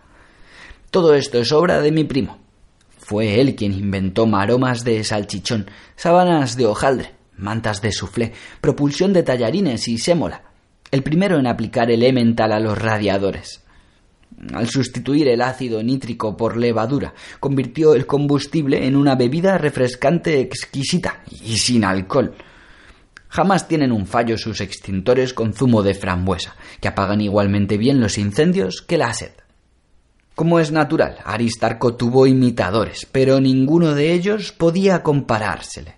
[0.90, 2.38] Todo esto es obra de mi primo.
[2.98, 9.24] Fue él quien inventó maromas de salchichón, sábanas de hojaldre, mantas de suflé, propulsión de
[9.24, 10.42] tallarines y sémola,
[10.90, 13.64] el primero en aplicar el emmental a los radiadores
[14.54, 21.22] al sustituir el ácido nítrico por levadura, convirtió el combustible en una bebida refrescante exquisita
[21.30, 22.34] y sin alcohol.
[23.28, 28.16] Jamás tienen un fallo sus extintores con zumo de frambuesa, que apagan igualmente bien los
[28.16, 29.32] incendios que la sed.
[30.34, 35.96] Como es natural, Aristarco tuvo imitadores, pero ninguno de ellos podía comparársele.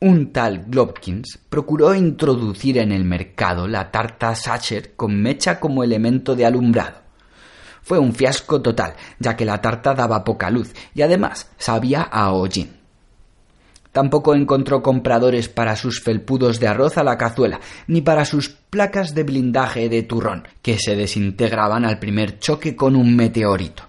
[0.00, 6.34] Un tal Globkins procuró introducir en el mercado la tarta Sacher con mecha como elemento
[6.34, 7.01] de alumbrado
[7.82, 12.32] fue un fiasco total, ya que la tarta daba poca luz y además sabía a
[12.32, 12.82] hollín.
[13.92, 19.14] Tampoco encontró compradores para sus felpudos de arroz a la cazuela, ni para sus placas
[19.14, 23.84] de blindaje de turrón, que se desintegraban al primer choque con un meteorito.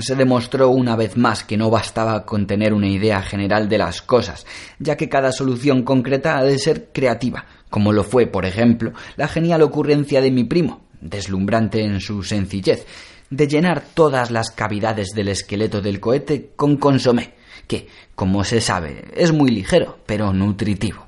[0.00, 4.00] Se demostró una vez más que no bastaba con tener una idea general de las
[4.00, 4.46] cosas,
[4.78, 9.28] ya que cada solución concreta ha de ser creativa, como lo fue, por ejemplo, la
[9.28, 12.86] genial ocurrencia de mi primo, deslumbrante en su sencillez,
[13.30, 17.34] de llenar todas las cavidades del esqueleto del cohete con consomé,
[17.68, 21.06] que, como se sabe, es muy ligero, pero nutritivo.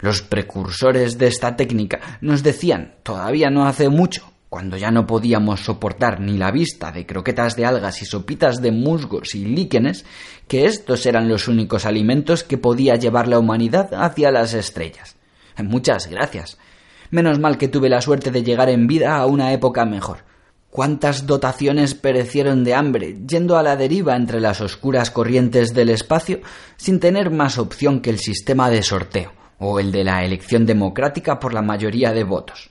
[0.00, 5.60] Los precursores de esta técnica nos decían, todavía no hace mucho, cuando ya no podíamos
[5.60, 10.06] soportar ni la vista de croquetas de algas y sopitas de musgos y líquenes,
[10.46, 15.16] que estos eran los únicos alimentos que podía llevar la humanidad hacia las estrellas.
[15.58, 16.58] Muchas gracias.
[17.10, 20.18] Menos mal que tuve la suerte de llegar en vida a una época mejor.
[20.70, 26.40] Cuántas dotaciones perecieron de hambre, yendo a la deriva entre las oscuras corrientes del espacio,
[26.76, 31.38] sin tener más opción que el sistema de sorteo, o el de la elección democrática
[31.38, 32.70] por la mayoría de votos.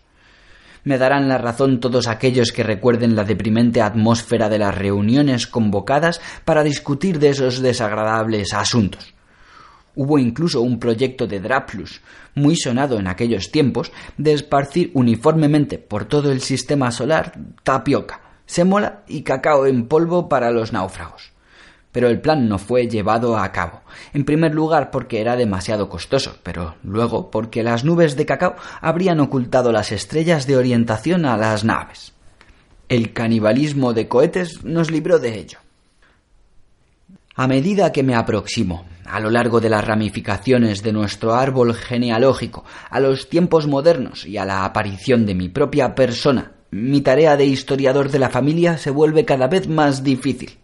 [0.84, 6.22] Me darán la razón todos aquellos que recuerden la deprimente atmósfera de las reuniones convocadas
[6.46, 9.14] para discutir de esos desagradables asuntos.
[9.96, 12.02] Hubo incluso un proyecto de Draplus,
[12.38, 17.34] muy sonado en aquellos tiempos, de esparcir uniformemente por todo el sistema solar
[17.64, 21.38] tapioca, sémola y cacao en polvo para los náufragos
[21.98, 23.82] pero el plan no fue llevado a cabo.
[24.14, 29.20] En primer lugar porque era demasiado costoso, pero luego porque las nubes de cacao habrían
[29.20, 32.14] ocultado las estrellas de orientación a las naves.
[32.88, 35.58] El canibalismo de cohetes nos libró de ello.
[37.34, 42.66] A medida que me aproximo, a lo largo de las ramificaciones de nuestro árbol genealógico,
[42.90, 47.46] a los tiempos modernos y a la aparición de mi propia persona, mi tarea de
[47.46, 50.58] historiador de la familia se vuelve cada vez más difícil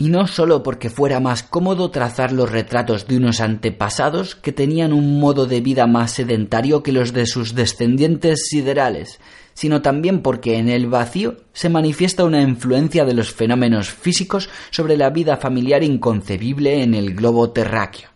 [0.00, 4.94] y no sólo porque fuera más cómodo trazar los retratos de unos antepasados que tenían
[4.94, 9.20] un modo de vida más sedentario que los de sus descendientes siderales,
[9.52, 14.96] sino también porque en el vacío se manifiesta una influencia de los fenómenos físicos sobre
[14.96, 18.08] la vida familiar inconcebible en el globo terráqueo.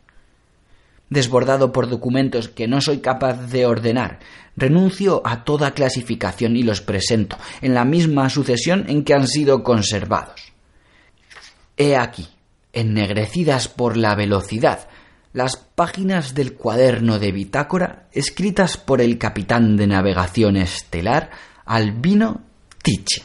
[1.11, 4.20] Desbordado por documentos que no soy capaz de ordenar,
[4.57, 9.62] renuncio a toda clasificación y los presento en la misma sucesión en que han sido
[9.62, 10.53] conservados.
[11.76, 12.28] He aquí,
[12.72, 14.88] ennegrecidas por la velocidad,
[15.32, 21.32] las páginas del cuaderno de bitácora escritas por el capitán de navegación estelar
[21.64, 22.42] Albino
[22.80, 23.24] Tiche.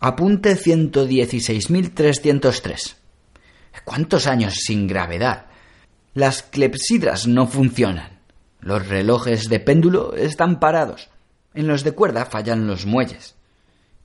[0.00, 2.96] Apunte 116.303.
[3.84, 5.46] ¿Cuántos años sin gravedad?
[6.12, 8.20] Las clepsidras no funcionan.
[8.60, 11.08] Los relojes de péndulo están parados.
[11.54, 13.35] En los de cuerda fallan los muelles.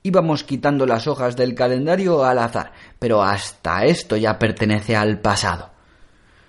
[0.04, 5.70] Íbamos quitando las hojas del calendario al azar, pero hasta esto ya pertenece al pasado.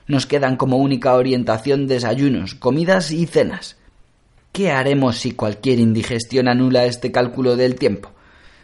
[0.08, 3.78] Nos quedan como única orientación desayunos, comidas y cenas.
[4.52, 8.12] ¿Qué haremos si cualquier indigestión anula este cálculo del tiempo?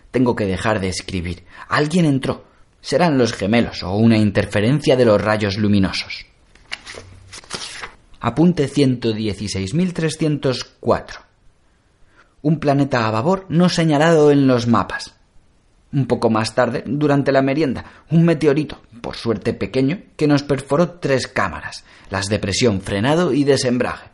[0.10, 1.44] Tengo que dejar de escribir.
[1.68, 2.46] Alguien entró.
[2.82, 6.26] Serán los gemelos o una interferencia de los rayos luminosos.
[8.22, 11.28] Apunte 116.304
[12.42, 15.16] un planeta a babor no señalado en los mapas.
[15.92, 20.92] Un poco más tarde, durante la merienda, un meteorito, por suerte pequeño, que nos perforó
[20.92, 24.10] tres cámaras, las de presión, frenado y desembrague.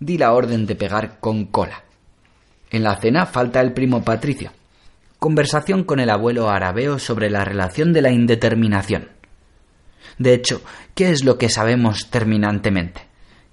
[0.00, 1.84] Di la orden de pegar con cola.
[2.70, 4.50] En la cena falta el primo Patricio.
[5.18, 9.10] Conversación con el abuelo arabeo sobre la relación de la indeterminación.
[10.18, 10.62] De hecho,
[10.94, 13.02] ¿qué es lo que sabemos terminantemente?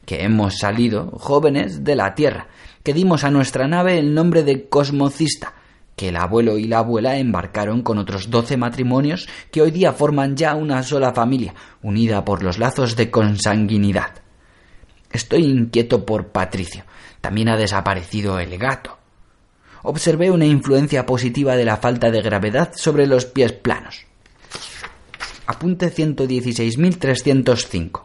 [0.05, 2.47] Que hemos salido jóvenes de la Tierra
[2.87, 5.53] que dimos a nuestra nave el nombre de Cosmocista,
[5.97, 10.37] que el abuelo y la abuela embarcaron con otros doce matrimonios que hoy día forman
[10.37, 14.21] ya una sola familia, unida por los lazos de consanguinidad.
[15.11, 16.85] Estoy inquieto por Patricio.
[17.19, 18.97] También ha desaparecido el gato.
[19.83, 24.05] Observé una influencia positiva de la falta de gravedad sobre los pies planos.
[25.45, 28.03] Apunte 116.305.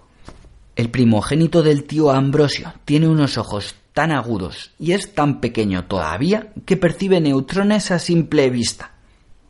[0.75, 6.53] El primogénito del tío Ambrosio tiene unos ojos tan agudos y es tan pequeño todavía
[6.65, 8.93] que percibe neutrones a simple vista.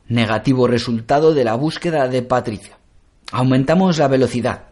[0.09, 2.75] Negativo resultado de la búsqueda de Patricio.
[3.31, 4.65] Aumentamos la velocidad.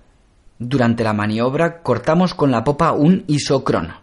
[0.58, 4.02] Durante la maniobra cortamos con la popa un isocrono.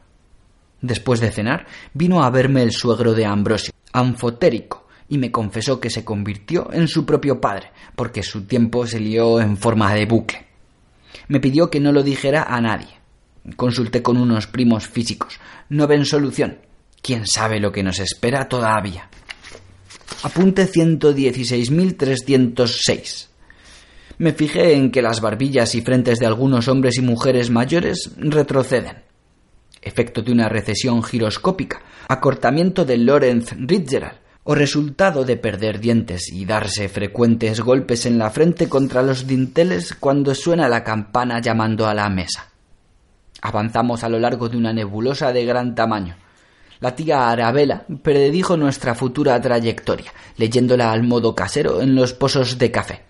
[0.82, 5.90] Después de cenar, vino a verme el suegro de Ambrosio, anfotérico, y me confesó que
[5.90, 10.46] se convirtió en su propio padre, porque su tiempo se lió en forma de bucle.
[11.28, 12.97] Me pidió que no lo dijera a nadie,
[13.56, 15.40] Consulté con unos primos físicos.
[15.70, 16.58] No ven solución.
[17.02, 19.10] ¿Quién sabe lo que nos espera todavía?
[20.24, 23.28] Apunte 116.306.
[24.18, 29.04] Me fijé en que las barbillas y frentes de algunos hombres y mujeres mayores retroceden.
[29.82, 36.46] Efecto de una recesión giroscópica, acortamiento del Lorentz Ritzeral, o resultado de perder dientes y
[36.46, 41.94] darse frecuentes golpes en la frente contra los dinteles cuando suena la campana llamando a
[41.94, 42.57] la mesa.
[43.42, 46.18] Avanzamos a lo largo de una nebulosa de gran tamaño.
[46.80, 52.72] La tía Arabella predijo nuestra futura trayectoria, leyéndola al modo casero en los pozos de
[52.72, 53.04] café.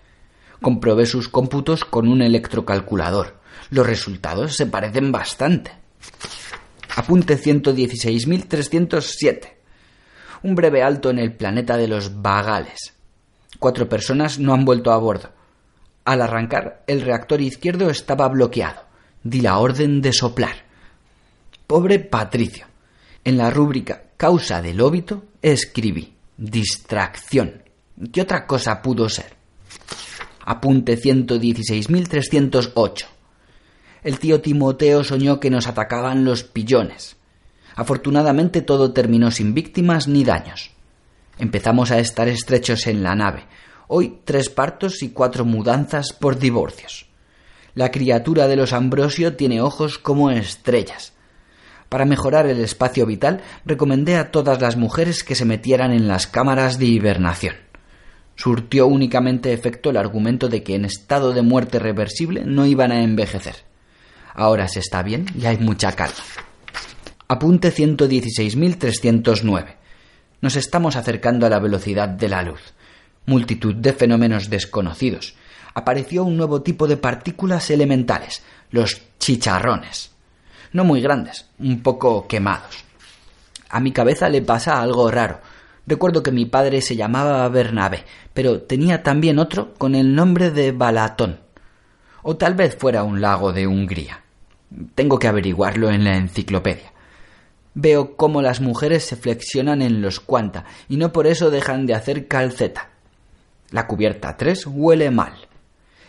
[0.60, 3.38] Comprobé sus cómputos con un electrocalculador.
[3.70, 5.70] Los resultados se parecen bastante.
[6.96, 9.52] Apunte 116.307.
[10.42, 12.94] Un breve alto en el planeta de los Vagales.
[13.58, 15.30] Cuatro personas no han vuelto a bordo.
[16.04, 18.87] Al arrancar, el reactor izquierdo estaba bloqueado
[19.22, 20.64] di la orden de soplar.
[21.66, 22.66] Pobre Patricio.
[23.24, 27.62] En la rúbrica causa del óbito escribí distracción.
[28.12, 29.36] ¿Qué otra cosa pudo ser?
[30.44, 33.06] Apunte 116.308.
[34.04, 37.16] El tío Timoteo soñó que nos atacaban los pillones.
[37.74, 40.70] Afortunadamente todo terminó sin víctimas ni daños.
[41.38, 43.44] Empezamos a estar estrechos en la nave.
[43.88, 47.07] Hoy tres partos y cuatro mudanzas por divorcios.
[47.78, 51.12] La criatura de los Ambrosio tiene ojos como estrellas.
[51.88, 56.26] Para mejorar el espacio vital, recomendé a todas las mujeres que se metieran en las
[56.26, 57.54] cámaras de hibernación.
[58.34, 63.04] Surtió únicamente efecto el argumento de que en estado de muerte reversible no iban a
[63.04, 63.54] envejecer.
[64.34, 66.16] Ahora se está bien y hay mucha calma.
[67.28, 69.76] Apunte 116.309.
[70.40, 72.74] Nos estamos acercando a la velocidad de la luz.
[73.24, 75.36] Multitud de fenómenos desconocidos.
[75.74, 80.12] Apareció un nuevo tipo de partículas elementales, los chicharrones
[80.72, 82.84] no muy grandes, un poco quemados.
[83.70, 85.40] A mi cabeza le pasa algo raro.
[85.86, 88.04] Recuerdo que mi padre se llamaba Bernabé,
[88.34, 91.40] pero tenía también otro con el nombre de Balatón.
[92.22, 94.22] O tal vez fuera un lago de Hungría.
[94.94, 96.92] Tengo que averiguarlo en la enciclopedia.
[97.74, 101.94] Veo cómo las mujeres se flexionan en los cuanta y no por eso dejan de
[101.94, 102.90] hacer calceta.
[103.70, 105.47] La cubierta 3 huele mal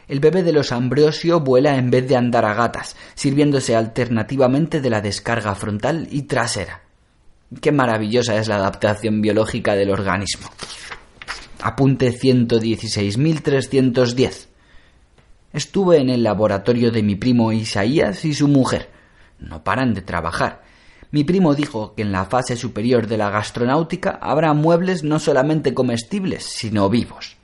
[0.09, 4.89] el bebé de los Ambrosio vuela en vez de andar a gatas, sirviéndose alternativamente de
[4.89, 6.81] la descarga frontal y trasera.
[7.61, 10.49] Qué maravillosa es la adaptación biológica del organismo.
[11.61, 14.47] Apunte 116.310.
[15.53, 18.89] Estuve en el laboratorio de mi primo Isaías y su mujer.
[19.37, 20.63] No paran de trabajar.
[21.11, 25.75] Mi primo dijo que en la fase superior de la gastronáutica habrá muebles no solamente
[25.75, 27.38] comestibles, sino vivos.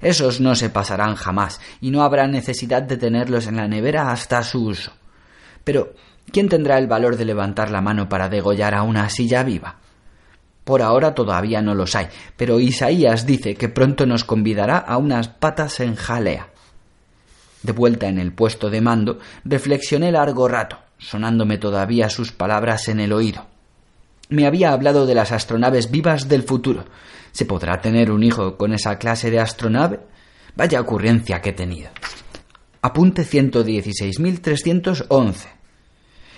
[0.00, 4.42] Esos no se pasarán jamás y no habrá necesidad de tenerlos en la nevera hasta
[4.42, 4.92] su uso.
[5.64, 5.92] Pero,
[6.32, 9.76] ¿quién tendrá el valor de levantar la mano para degollar a una silla viva?
[10.64, 15.28] Por ahora todavía no los hay, pero Isaías dice que pronto nos convidará a unas
[15.28, 16.48] patas en jalea.
[17.62, 23.00] De vuelta en el puesto de mando, reflexioné largo rato, sonándome todavía sus palabras en
[23.00, 23.46] el oído.
[24.28, 26.84] Me había hablado de las astronaves vivas del futuro,
[27.32, 30.00] ¿Se podrá tener un hijo con esa clase de astronave?
[30.56, 31.90] Vaya ocurrencia que he tenido.
[32.82, 35.60] Apunte 116.311.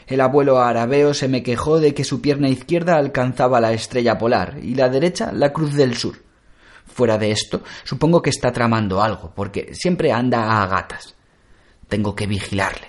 [0.06, 4.58] El abuelo arabeo se me quejó de que su pierna izquierda alcanzaba la estrella polar
[4.60, 6.16] y la derecha la cruz del sur.
[6.84, 11.14] Fuera de esto, supongo que está tramando algo, porque siempre anda a gatas.
[11.88, 12.88] Tengo que vigilarle.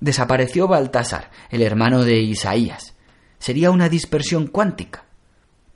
[0.00, 2.94] Desapareció Baltasar, el hermano de Isaías.
[3.38, 5.04] Sería una dispersión cuántica.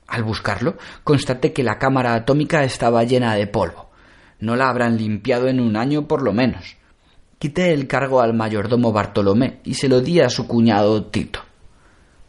[0.07, 3.89] Al buscarlo, constaté que la cámara atómica estaba llena de polvo.
[4.39, 6.77] No la habrán limpiado en un año por lo menos.
[7.39, 11.41] Quité el cargo al mayordomo Bartolomé y se lo di a su cuñado Tito.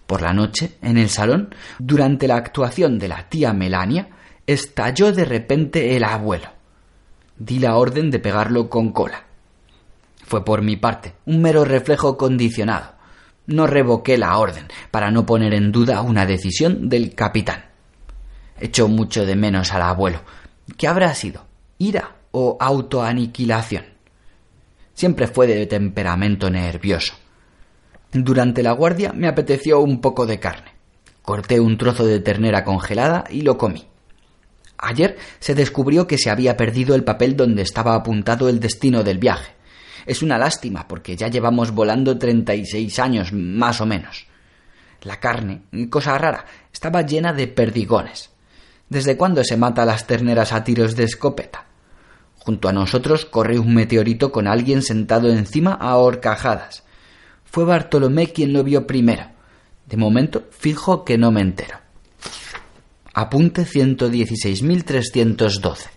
[0.07, 4.09] Por la noche, en el salón, durante la actuación de la tía Melania,
[4.47, 6.49] estalló de repente el abuelo.
[7.39, 9.25] Di la orden de pegarlo con cola.
[10.25, 12.96] Fue por mi parte, un mero reflejo condicionado.
[13.47, 17.67] No revoqué la orden, para no poner en duda una decisión del capitán.
[18.59, 20.23] Echó mucho de menos al abuelo.
[20.77, 21.47] ¿Qué habrá sido?
[21.79, 23.85] ¿Ira o autoaniquilación?
[24.95, 27.15] Siempre fue de temperamento nervioso.
[28.13, 30.73] Durante la guardia me apeteció un poco de carne.
[31.23, 33.87] Corté un trozo de ternera congelada y lo comí.
[34.79, 39.19] Ayer se descubrió que se había perdido el papel donde estaba apuntado el destino del
[39.19, 39.53] viaje.
[40.07, 44.27] Es una lástima porque ya llevamos volando treinta y seis años, más o menos.
[45.03, 48.31] La carne, cosa rara, estaba llena de perdigones.
[48.89, 51.67] ¿Desde cuándo se mata a las terneras a tiros de escopeta?
[52.39, 56.85] Junto a nosotros corre un meteorito con alguien sentado encima a horcajadas.
[57.45, 59.25] Fue Bartolomé quien lo vio primero.
[59.87, 61.79] De momento, fijo que no me entero.
[63.13, 65.96] Apunte 116.312.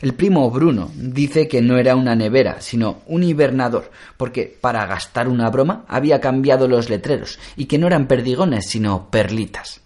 [0.00, 5.28] El primo Bruno dice que no era una nevera, sino un hibernador, porque para gastar
[5.28, 9.82] una broma había cambiado los letreros y que no eran perdigones, sino perlitas.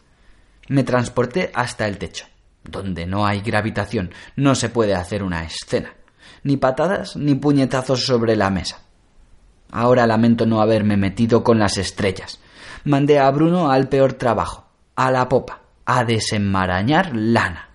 [0.68, 2.26] Me transporté hasta el techo.
[2.62, 5.92] Donde no hay gravitación no se puede hacer una escena.
[6.44, 8.82] Ni patadas ni puñetazos sobre la mesa.
[9.70, 12.40] Ahora lamento no haberme metido con las estrellas.
[12.84, 17.73] Mandé a Bruno al peor trabajo, a la popa, a desenmarañar lana.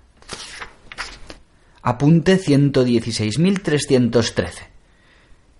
[1.89, 4.51] Apunte 116.313.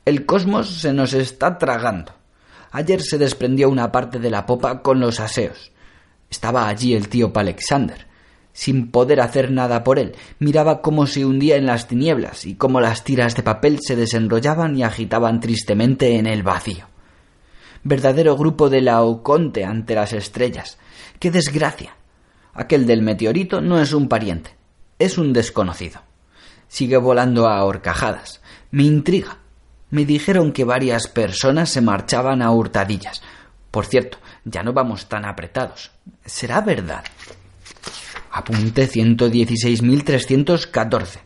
[0.06, 2.12] El cosmos se nos está tragando.
[2.72, 5.72] Ayer se desprendió una parte de la popa con los aseos.
[6.30, 8.06] Estaba allí el tío Alexander,
[8.54, 10.14] sin poder hacer nada por él.
[10.38, 14.78] Miraba cómo se hundía en las tinieblas y cómo las tiras de papel se desenrollaban
[14.78, 16.86] y agitaban tristemente en el vacío.
[17.82, 20.78] Verdadero grupo de Laoconte ante las estrellas.
[21.18, 21.96] ¡Qué desgracia!
[22.54, 24.52] Aquel del meteorito no es un pariente,
[25.00, 26.08] es un desconocido.
[26.70, 28.40] Sigue volando a horcajadas.
[28.72, 29.40] Me intriga.
[29.90, 33.22] Me dijeron que varias personas se marchaban a hurtadillas.
[33.72, 35.92] Por cierto, ya no vamos tan apretados.
[36.26, 37.04] ¿Será verdad?
[38.32, 41.20] Apunte 116.314.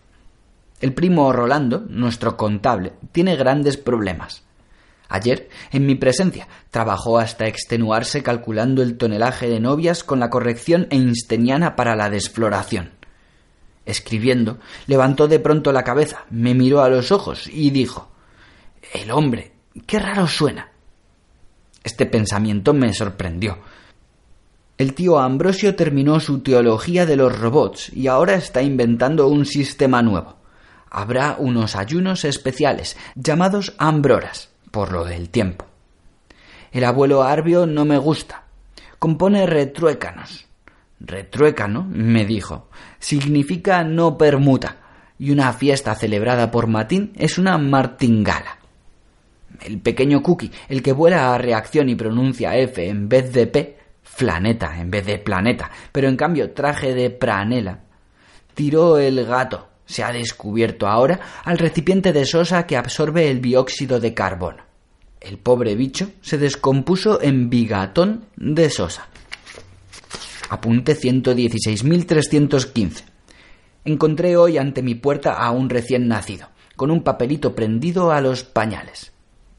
[0.82, 4.42] El primo Rolando, nuestro contable, tiene grandes problemas.
[5.10, 10.88] Ayer, en mi presencia, trabajó hasta extenuarse calculando el tonelaje de novias con la corrección
[10.90, 12.92] einsteiniana para la desfloración.
[13.86, 18.12] Escribiendo, levantó de pronto la cabeza, me miró a los ojos y dijo
[18.94, 19.52] El hombre,
[19.86, 20.72] qué raro suena.
[21.84, 23.58] Este pensamiento me sorprendió.
[24.78, 30.02] El tío Ambrosio terminó su teología de los robots y ahora está inventando un sistema
[30.02, 30.38] nuevo.
[30.90, 35.66] Habrá unos ayunos especiales llamados ambroras, por lo del tiempo.
[36.72, 38.46] El abuelo Arbio no me gusta.
[38.98, 40.48] Compone retruécanos.
[41.06, 44.78] Retruécano, me dijo, significa no permuta,
[45.20, 48.58] y una fiesta celebrada por Matín es una martingala.
[49.62, 53.78] El pequeño Cookie, el que vuela a reacción y pronuncia F en vez de P,
[54.02, 57.80] flaneta en vez de planeta, pero en cambio traje de pranela,
[58.54, 64.00] tiró el gato, se ha descubierto ahora, al recipiente de sosa que absorbe el dióxido
[64.00, 64.64] de carbono.
[65.20, 69.10] El pobre bicho se descompuso en bigatón de sosa.
[70.54, 73.04] Apunte 116.315.
[73.86, 78.44] Encontré hoy ante mi puerta a un recién nacido, con un papelito prendido a los
[78.44, 79.14] pañales.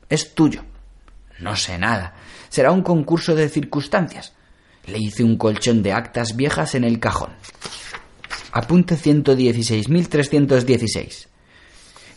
[0.09, 0.63] Es tuyo.
[1.41, 2.15] No sé nada.
[2.49, 4.35] Será un concurso de circunstancias.
[4.87, 7.31] Le hice un colchón de actas viejas en el cajón.
[8.53, 11.27] Apunte 116.316.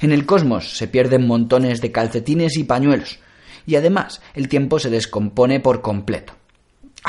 [0.01, 3.17] En el cosmos se pierden montones de calcetines y pañuelos,
[3.65, 6.33] y además el tiempo se descompone por completo.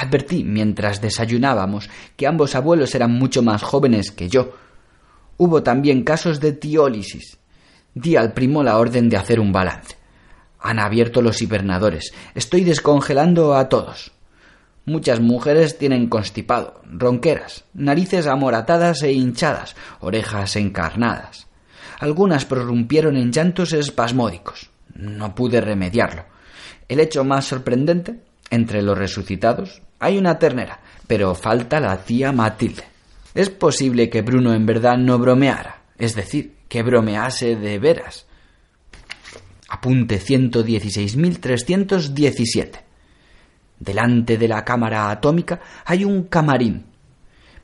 [0.00, 4.54] Advertí mientras desayunábamos que ambos abuelos eran mucho más jóvenes que yo.
[5.38, 7.38] Hubo también casos de tiólisis.
[7.94, 9.96] Di al primo la orden de hacer un balance.
[10.60, 12.12] Han abierto los hibernadores.
[12.36, 14.12] Estoy descongelando a todos.
[14.84, 21.48] Muchas mujeres tienen constipado, ronqueras, narices amoratadas e hinchadas, orejas encarnadas.
[21.98, 24.70] Algunas prorrumpieron en llantos espasmódicos.
[24.94, 26.24] No pude remediarlo.
[26.86, 28.20] El hecho más sorprendente,
[28.50, 32.84] entre los resucitados, hay una ternera, pero falta la tía Matilde.
[33.34, 38.26] Es posible que Bruno en verdad no bromeara, es decir, que bromease de veras.
[39.68, 42.80] Apunte 116.317.
[43.78, 46.86] Delante de la cámara atómica hay un camarín.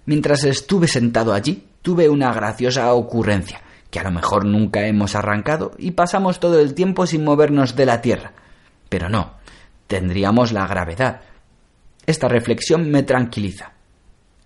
[0.06, 3.60] Mientras estuve sentado allí, tuve una graciosa ocurrencia,
[3.90, 7.86] que a lo mejor nunca hemos arrancado y pasamos todo el tiempo sin movernos de
[7.86, 8.32] la Tierra.
[8.88, 9.34] Pero no,
[9.86, 11.22] tendríamos la gravedad.
[12.06, 13.72] Esta reflexión me tranquiliza.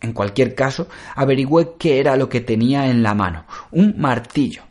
[0.01, 3.45] En cualquier caso, averigüé qué era lo que tenía en la mano.
[3.73, 4.63] Un martillo.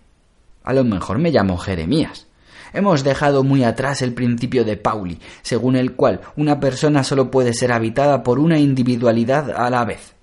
[0.63, 2.27] A lo mejor me llamo Jeremías.
[2.73, 7.53] Hemos dejado muy atrás el principio de Pauli, según el cual una persona solo puede
[7.53, 10.13] ser habitada por una individualidad a la vez.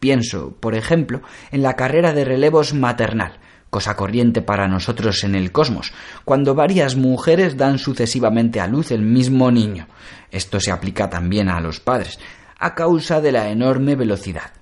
[0.00, 1.22] Pienso, por ejemplo,
[1.52, 3.38] en la carrera de relevos maternal,
[3.72, 5.94] cosa corriente para nosotros en el cosmos,
[6.26, 9.86] cuando varias mujeres dan sucesivamente a luz el mismo niño.
[10.30, 12.18] Esto se aplica también a los padres,
[12.58, 14.52] a causa de la enorme velocidad.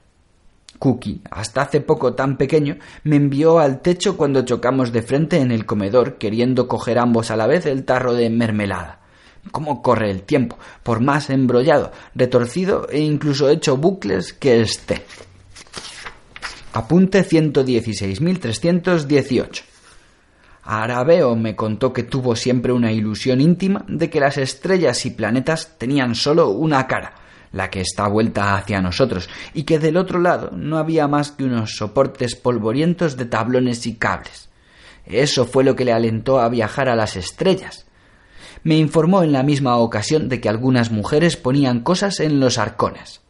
[0.78, 5.50] Cookie, hasta hace poco tan pequeño, me envió al techo cuando chocamos de frente en
[5.50, 9.00] el comedor, queriendo coger ambos a la vez el tarro de mermelada.
[9.50, 10.56] ¿Cómo corre el tiempo?
[10.84, 15.04] Por más embrollado, retorcido e incluso hecho bucles que esté.
[16.72, 19.62] Apunte 116.318.
[20.62, 25.76] Arabeo me contó que tuvo siempre una ilusión íntima de que las estrellas y planetas
[25.78, 27.14] tenían solo una cara,
[27.50, 31.42] la que está vuelta hacia nosotros, y que del otro lado no había más que
[31.42, 34.48] unos soportes polvorientos de tablones y cables.
[35.06, 37.86] Eso fue lo que le alentó a viajar a las estrellas.
[38.62, 43.22] Me informó en la misma ocasión de que algunas mujeres ponían cosas en los arcones.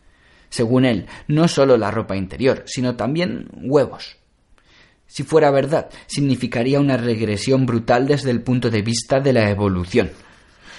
[0.51, 4.19] Según él, no solo la ropa interior, sino también huevos.
[5.07, 10.11] Si fuera verdad, significaría una regresión brutal desde el punto de vista de la evolución.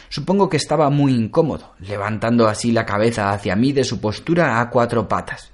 [0.09, 4.69] Supongo que estaba muy incómodo, levantando así la cabeza hacia mí de su postura a
[4.69, 5.51] cuatro patas.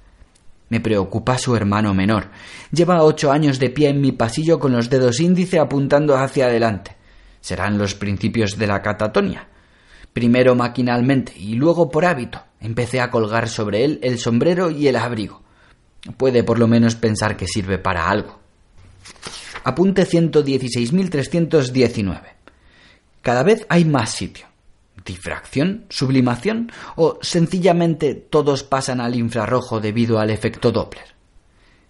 [0.68, 2.28] Me preocupa su hermano menor.
[2.72, 6.96] Lleva ocho años de pie en mi pasillo con los dedos índice apuntando hacia adelante.
[7.40, 9.48] Serán los principios de la catatonia.
[10.12, 14.96] Primero maquinalmente y luego por hábito empecé a colgar sobre él el sombrero y el
[14.96, 15.42] abrigo.
[16.16, 18.38] Puede por lo menos pensar que sirve para algo.
[19.64, 22.20] Apunte 116.319.
[23.22, 24.48] Cada vez hay más sitio
[25.08, 31.16] difracción, sublimación o sencillamente todos pasan al infrarrojo debido al efecto Doppler.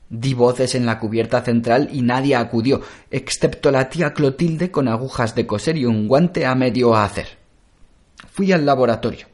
[0.08, 5.34] Di voces en la cubierta central y nadie acudió, excepto la tía Clotilde con agujas
[5.34, 7.37] de coser y un guante a medio hacer.
[8.38, 9.26] Fui al laboratorio.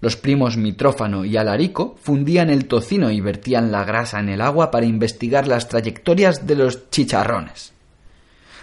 [0.00, 4.72] Los primos Mitrófano y Alarico fundían el tocino y vertían la grasa en el agua
[4.72, 7.72] para investigar las trayectorias de los chicharrones.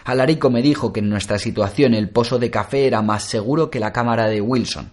[0.04, 3.80] Alarico me dijo que en nuestra situación el pozo de café era más seguro que
[3.80, 4.92] la cámara de Wilson.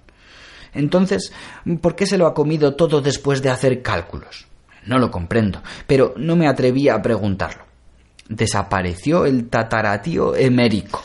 [0.73, 1.33] Entonces,
[1.81, 4.47] ¿por qué se lo ha comido todo después de hacer cálculos?
[4.87, 7.65] No lo comprendo, pero no me atreví a preguntarlo.
[8.29, 11.03] Desapareció el tataratío emérico.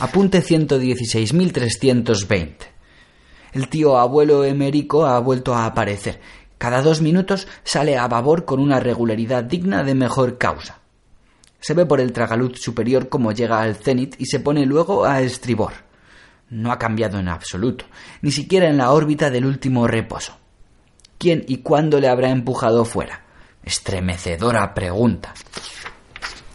[0.00, 2.54] Apunte 116.320.
[3.52, 6.20] El tío abuelo Emérico ha vuelto a aparecer.
[6.56, 10.78] Cada dos minutos sale a babor con una regularidad digna de mejor causa.
[11.58, 15.20] Se ve por el tragaluz superior como llega al cenit y se pone luego a
[15.20, 15.72] estribor.
[16.48, 17.86] No ha cambiado en absoluto,
[18.22, 20.38] ni siquiera en la órbita del último reposo.
[21.18, 23.24] ¿Quién y cuándo le habrá empujado fuera?
[23.64, 25.34] Estremecedora pregunta.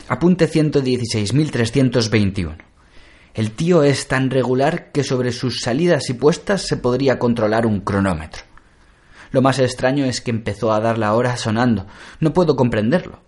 [0.08, 2.72] Apunte 116.321.
[3.34, 7.80] El tío es tan regular que sobre sus salidas y puestas se podría controlar un
[7.80, 8.44] cronómetro.
[9.32, 11.88] Lo más extraño es que empezó a dar la hora sonando.
[12.20, 13.22] No puedo comprenderlo.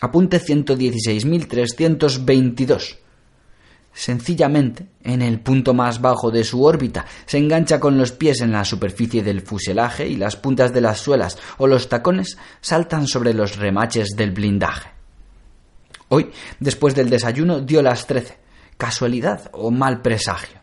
[0.00, 2.96] Apunte 116.322.
[3.92, 8.50] Sencillamente, en el punto más bajo de su órbita, se engancha con los pies en
[8.50, 13.34] la superficie del fuselaje y las puntas de las suelas o los tacones saltan sobre
[13.34, 14.90] los remaches del blindaje.
[16.08, 18.41] Hoy, después del desayuno, dio las trece
[18.82, 20.58] casualidad o mal presagio.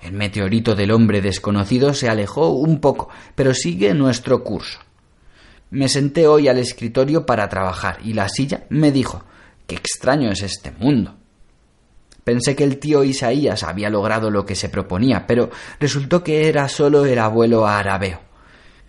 [0.00, 4.78] El meteorito del hombre desconocido se alejó un poco, pero sigue nuestro curso.
[5.68, 9.22] Me senté hoy al escritorio para trabajar y la silla me dijo
[9.66, 11.14] Qué extraño es este mundo.
[12.24, 16.70] Pensé que el tío Isaías había logrado lo que se proponía, pero resultó que era
[16.70, 18.20] solo el abuelo Arabeo.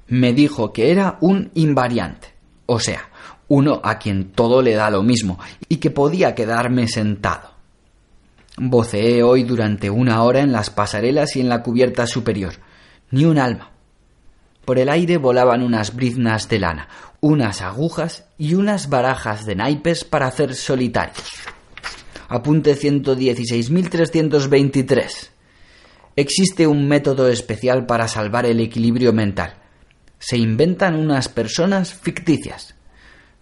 [0.08, 2.34] Me dijo que era un invariante,
[2.66, 3.10] o sea,
[3.50, 7.51] uno a quien todo le da lo mismo, y que podía quedarme sentado.
[8.58, 12.54] Voceé hoy durante una hora en las pasarelas y en la cubierta superior.
[13.10, 13.72] Ni un alma.
[14.66, 16.88] Por el aire volaban unas briznas de lana,
[17.20, 21.32] unas agujas y unas barajas de naipes para hacer solitarios.
[22.28, 25.30] Apunte 116.323.
[26.16, 29.56] Existe un método especial para salvar el equilibrio mental.
[30.20, 32.76] Se inventan unas personas ficticias.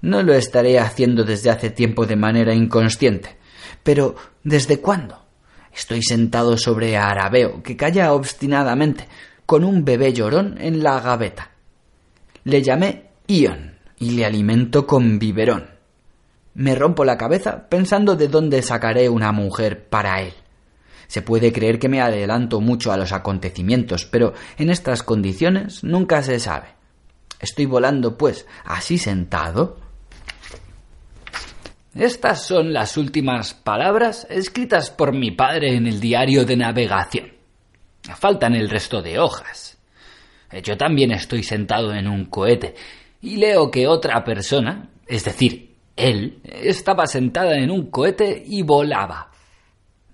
[0.01, 3.37] No lo estaré haciendo desde hace tiempo de manera inconsciente.
[3.83, 5.25] Pero ¿desde cuándo?
[5.73, 9.07] Estoy sentado sobre Arabeo, que calla obstinadamente,
[9.45, 11.51] con un bebé llorón en la gaveta.
[12.43, 15.69] Le llamé Ion y le alimento con biberón.
[16.55, 20.33] Me rompo la cabeza pensando de dónde sacaré una mujer para él.
[21.07, 26.21] Se puede creer que me adelanto mucho a los acontecimientos, pero en estas condiciones nunca
[26.21, 26.67] se sabe.
[27.39, 29.77] Estoy volando, pues, así sentado,
[31.95, 37.33] estas son las últimas palabras escritas por mi padre en el diario de navegación.
[38.15, 39.77] Faltan el resto de hojas.
[40.63, 42.75] Yo también estoy sentado en un cohete
[43.21, 49.31] y leo que otra persona, es decir, él, estaba sentada en un cohete y volaba.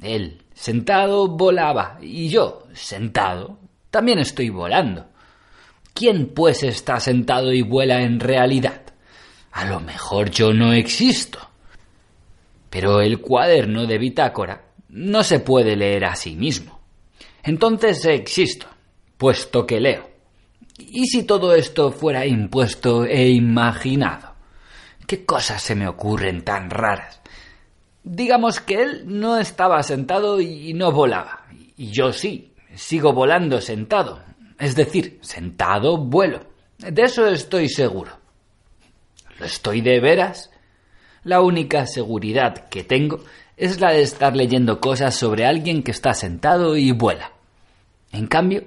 [0.02, 3.60] Él, sentado, volaba y yo, sentado,
[3.92, 5.08] también estoy volando.
[5.94, 8.82] ¿Quién pues está sentado y vuela en realidad?
[9.52, 11.45] A lo mejor yo no existo.
[12.70, 16.80] Pero el cuaderno de bitácora no se puede leer a sí mismo.
[17.44, 18.68] Entonces existo,
[19.18, 20.10] puesto que leo.
[20.78, 24.36] ¿Y si todo esto fuera impuesto e imaginado?
[25.08, 27.22] ¿Qué cosas se me ocurren tan raras?
[28.04, 31.46] Digamos que él no estaba sentado y no volaba.
[31.78, 34.22] Y yo sí, sigo volando sentado.
[34.60, 36.42] Es decir, sentado vuelo.
[36.78, 38.12] De eso estoy seguro.
[39.40, 40.50] ¿Lo estoy de veras?
[41.26, 43.20] La única seguridad que tengo
[43.58, 47.32] es la de estar leyendo cosas sobre alguien que está sentado y vuela.
[48.12, 48.66] En cambio,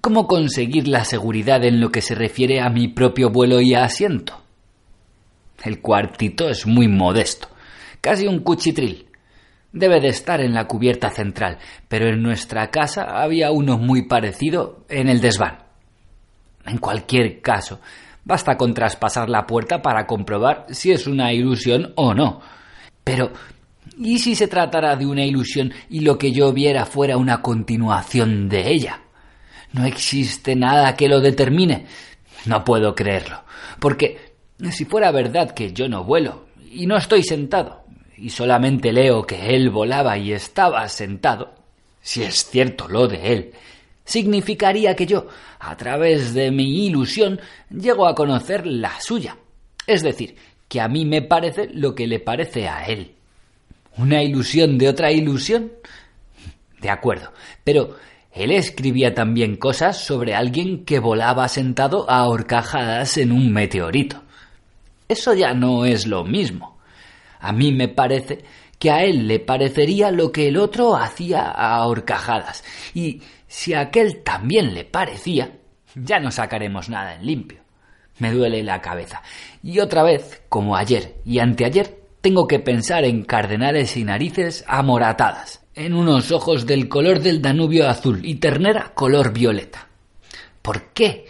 [0.00, 4.40] ¿cómo conseguir la seguridad en lo que se refiere a mi propio vuelo y asiento?
[5.62, 7.48] El cuartito es muy modesto,
[8.00, 9.04] casi un cuchitril.
[9.70, 14.86] Debe de estar en la cubierta central, pero en nuestra casa había uno muy parecido
[14.88, 15.58] en el desván.
[16.64, 17.78] En cualquier caso,
[18.24, 22.40] Basta con traspasar la puerta para comprobar si es una ilusión o no.
[23.02, 23.32] Pero,
[23.98, 28.48] ¿y si se tratara de una ilusión y lo que yo viera fuera una continuación
[28.48, 29.00] de ella?
[29.72, 31.86] No existe nada que lo determine.
[32.46, 33.42] No puedo creerlo.
[33.78, 34.34] Porque
[34.70, 37.84] si fuera verdad que yo no vuelo y no estoy sentado,
[38.16, 41.54] y solamente leo que él volaba y estaba sentado,
[42.00, 43.52] si es cierto lo de él,
[44.04, 45.26] significaría que yo,
[45.58, 47.40] a través de mi ilusión,
[47.70, 49.36] llego a conocer la suya.
[49.86, 50.36] Es decir,
[50.68, 53.14] que a mí me parece lo que le parece a él.
[53.96, 55.72] ¿Una ilusión de otra ilusión?
[56.80, 57.32] De acuerdo,
[57.62, 57.96] pero
[58.32, 64.22] él escribía también cosas sobre alguien que volaba sentado a horcajadas en un meteorito.
[65.08, 66.78] Eso ya no es lo mismo.
[67.38, 68.44] A mí me parece
[68.78, 72.64] que a él le parecería lo que el otro hacía a horcajadas.
[72.92, 73.22] Y
[73.54, 75.52] si a aquel también le parecía,
[75.94, 77.60] ya no sacaremos nada en limpio.
[78.18, 79.22] Me duele la cabeza.
[79.62, 85.64] Y otra vez, como ayer y anteayer, tengo que pensar en cardenales y narices amoratadas,
[85.76, 89.86] en unos ojos del color del Danubio azul y ternera color violeta.
[90.60, 91.26] ¿Por qué?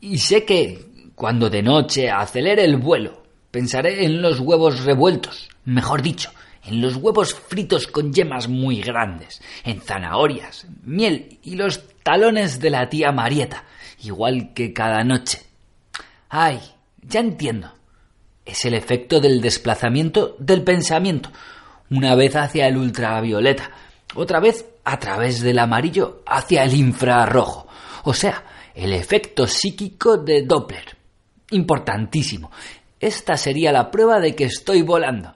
[0.00, 6.02] Y sé que cuando de noche acelere el vuelo, pensaré en los huevos revueltos, mejor
[6.02, 6.32] dicho,
[6.66, 12.70] en los huevos fritos con yemas muy grandes, en zanahorias, miel y los talones de
[12.70, 13.64] la tía Marieta,
[14.02, 15.42] igual que cada noche.
[16.28, 16.60] Ay,
[17.02, 17.72] ya entiendo.
[18.44, 21.30] Es el efecto del desplazamiento del pensamiento,
[21.90, 23.70] una vez hacia el ultravioleta,
[24.14, 27.66] otra vez a través del amarillo hacia el infrarrojo,
[28.04, 28.44] o sea,
[28.74, 30.96] el efecto psíquico de Doppler.
[31.50, 32.50] Importantísimo.
[32.98, 35.34] Esta sería la prueba de que estoy volando.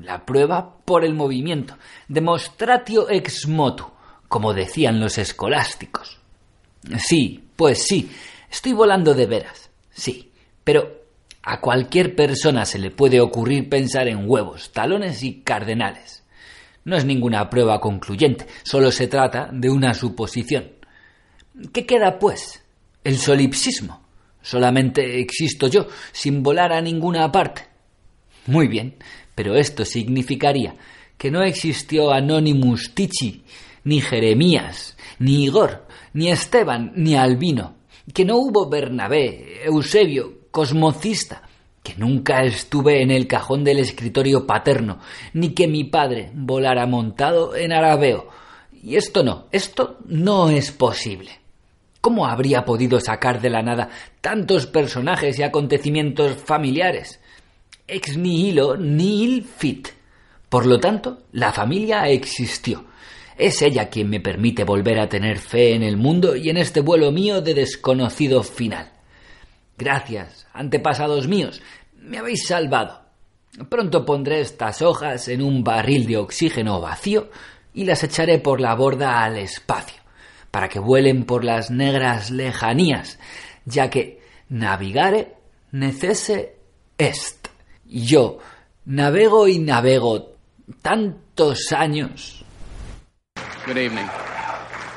[0.00, 1.76] La prueba por el movimiento.
[2.08, 3.86] Demostratio ex motu,
[4.28, 6.18] como decían los escolásticos.
[6.98, 8.10] Sí, pues sí,
[8.50, 9.70] estoy volando de veras.
[9.90, 10.30] Sí,
[10.62, 11.06] pero
[11.42, 16.24] a cualquier persona se le puede ocurrir pensar en huevos, talones y cardenales.
[16.84, 20.72] No es ninguna prueba concluyente, solo se trata de una suposición.
[21.72, 22.62] ¿Qué queda, pues?
[23.02, 24.04] El solipsismo.
[24.42, 27.66] Solamente existo yo, sin volar a ninguna parte.
[28.46, 28.96] Muy bien,
[29.36, 30.74] pero esto significaría
[31.16, 33.44] que no existió Anonymous Tichi,
[33.84, 37.76] ni Jeremías, ni Igor, ni Esteban, ni Albino,
[38.12, 41.42] que no hubo Bernabé, Eusebio, Cosmocista,
[41.82, 44.98] que nunca estuve en el cajón del escritorio paterno,
[45.34, 48.28] ni que mi padre volara montado en Arabeo.
[48.72, 51.30] Y esto no, esto no es posible.
[52.00, 57.20] ¿Cómo habría podido sacar de la nada tantos personajes y acontecimientos familiares?
[57.86, 59.88] Ex nihilo nihil fit.
[60.48, 62.84] Por lo tanto, la familia existió.
[63.36, 66.80] Es ella quien me permite volver a tener fe en el mundo y en este
[66.80, 68.90] vuelo mío de desconocido final.
[69.76, 71.60] Gracias, antepasados míos,
[71.94, 73.02] me habéis salvado.
[73.68, 77.28] Pronto pondré estas hojas en un barril de oxígeno vacío
[77.74, 80.02] y las echaré por la borda al espacio,
[80.50, 83.18] para que vuelen por las negras lejanías,
[83.66, 85.34] ya que navigare
[85.72, 86.56] necese
[86.96, 87.35] est.
[87.88, 88.40] Yo
[88.86, 90.28] navego y navego
[90.82, 92.42] tantos años.
[93.64, 94.08] Good evening.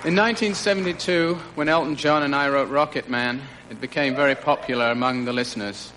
[0.06, 5.26] In 1972, when Elton John and I wrote Rocket Man, it became very popular among
[5.26, 5.92] the listeners.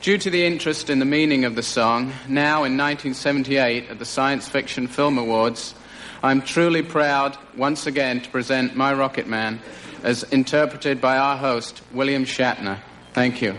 [0.00, 4.04] Due to the interest in the meaning of the song, now in 1978 at the
[4.04, 5.74] Science Fiction Film Awards,
[6.22, 9.60] I'm truly proud once again to present My Rocket Man
[10.04, 12.78] as interpreted by our host, William Shatner.
[13.12, 13.56] Thank you.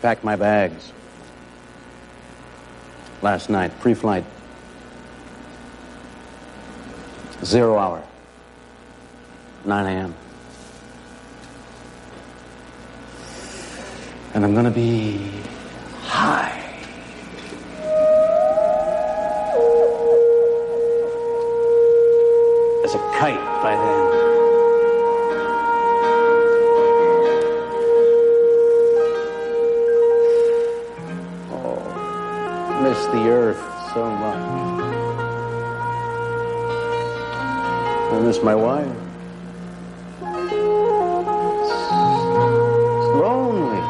[0.00, 0.92] Packed my bags.
[3.22, 4.24] Last night, pre flight.
[7.44, 8.02] Zero hour.
[9.64, 10.14] 9 a.m.
[14.34, 15.30] And I'm going to be
[16.02, 16.54] high.
[22.84, 24.07] As a kite by then.
[33.06, 33.62] The earth
[33.94, 34.36] so much.
[38.12, 38.86] I miss my wife.
[40.20, 40.52] It's
[43.14, 43.80] lonely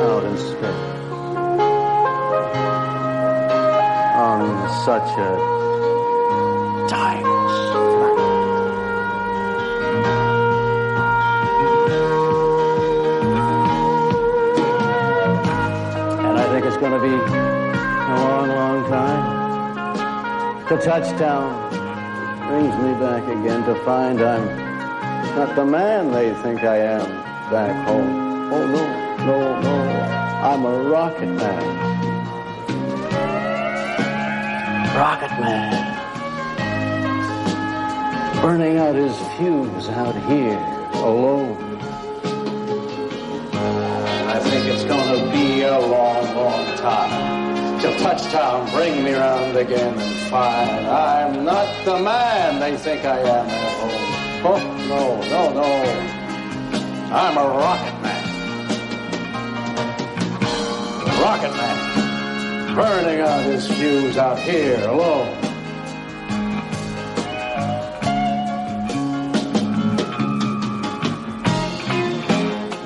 [0.00, 0.96] out in space
[4.16, 5.36] on such a
[6.88, 7.24] time
[16.18, 17.35] And I think it's going to be
[20.68, 21.70] The touchdown
[22.48, 24.44] brings me back again to find I'm
[25.36, 27.06] not the man they think I am
[27.52, 28.52] back home.
[28.52, 28.84] Oh, no,
[29.24, 29.76] no, no.
[30.42, 31.62] I'm a rocket man.
[34.96, 35.72] Rocket man.
[38.42, 40.58] Burning out his fuse out here
[40.94, 41.78] alone.
[44.34, 45.25] I think it's gonna
[48.16, 53.46] touchdown, bring me round again and find I'm not the man they think I am
[53.46, 54.16] at home.
[54.48, 54.58] Oh,
[54.88, 55.68] no, no, no.
[57.14, 58.24] I'm a rocket man.
[61.20, 62.74] Rocket man.
[62.74, 65.42] Burning out his fuse out here alone.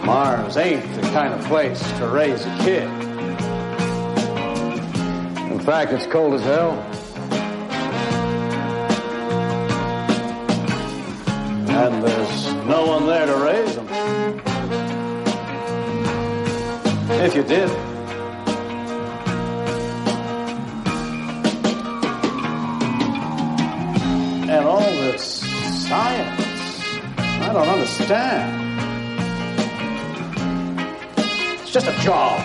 [0.05, 3.00] Mars ain't the kind of place to raise a kid.
[5.71, 6.73] Fact, it's cold as hell.
[11.71, 13.87] And there's no one there to raise them.
[17.23, 17.71] If you did.
[24.51, 25.23] And all this
[25.87, 26.47] science,
[27.17, 28.57] I don't understand.
[31.61, 32.41] It's just a job.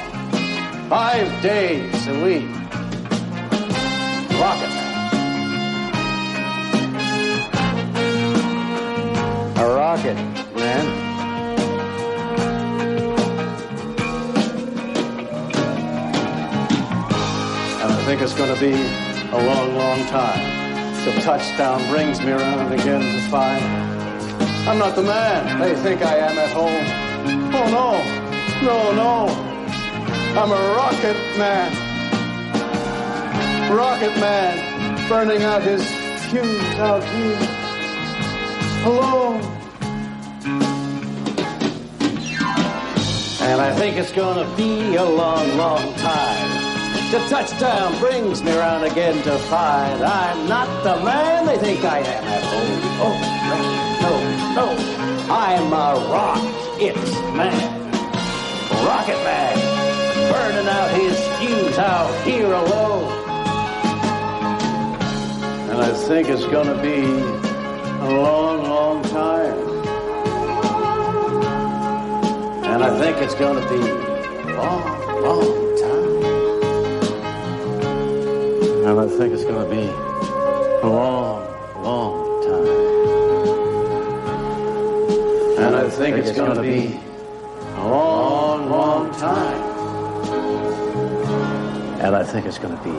[0.90, 2.65] Five days a week.
[4.46, 4.70] Rocket.
[9.58, 10.16] A rocket
[10.54, 10.86] man.
[17.82, 18.74] And I think it's going to be
[19.32, 23.66] a long, long time till touchdown brings me around again to find
[24.70, 26.86] I'm not the man they think I am at home.
[27.52, 27.98] Oh no,
[28.62, 30.40] no, no.
[30.40, 31.95] I'm a rocket man.
[33.70, 35.84] Rocket man burning out his
[36.30, 37.38] fuse out here.
[38.86, 39.42] Alone.
[43.42, 46.66] And I think it's gonna be a long, long time.
[47.12, 52.00] The touchdown brings me around again to find I'm not the man they think I
[52.00, 52.24] am.
[53.02, 53.18] Oh,
[53.50, 53.58] no,
[54.06, 55.34] no, no.
[55.34, 56.96] I'm a rocket
[57.36, 57.92] man.
[58.86, 60.32] Rocket man.
[60.32, 63.25] Burning out his fuse out here alone.
[65.76, 67.02] And I think it's gonna be
[68.00, 69.60] a long, long time.
[72.64, 74.84] And I think it's gonna be a long,
[75.22, 76.14] long time.
[78.88, 79.90] And I think it's gonna be
[80.82, 81.44] a long,
[81.84, 82.68] long time.
[85.60, 87.02] And I think it's gonna be
[87.76, 89.62] a long, long time.
[92.00, 92.92] And I think it's gonna be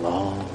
[0.00, 0.47] long, long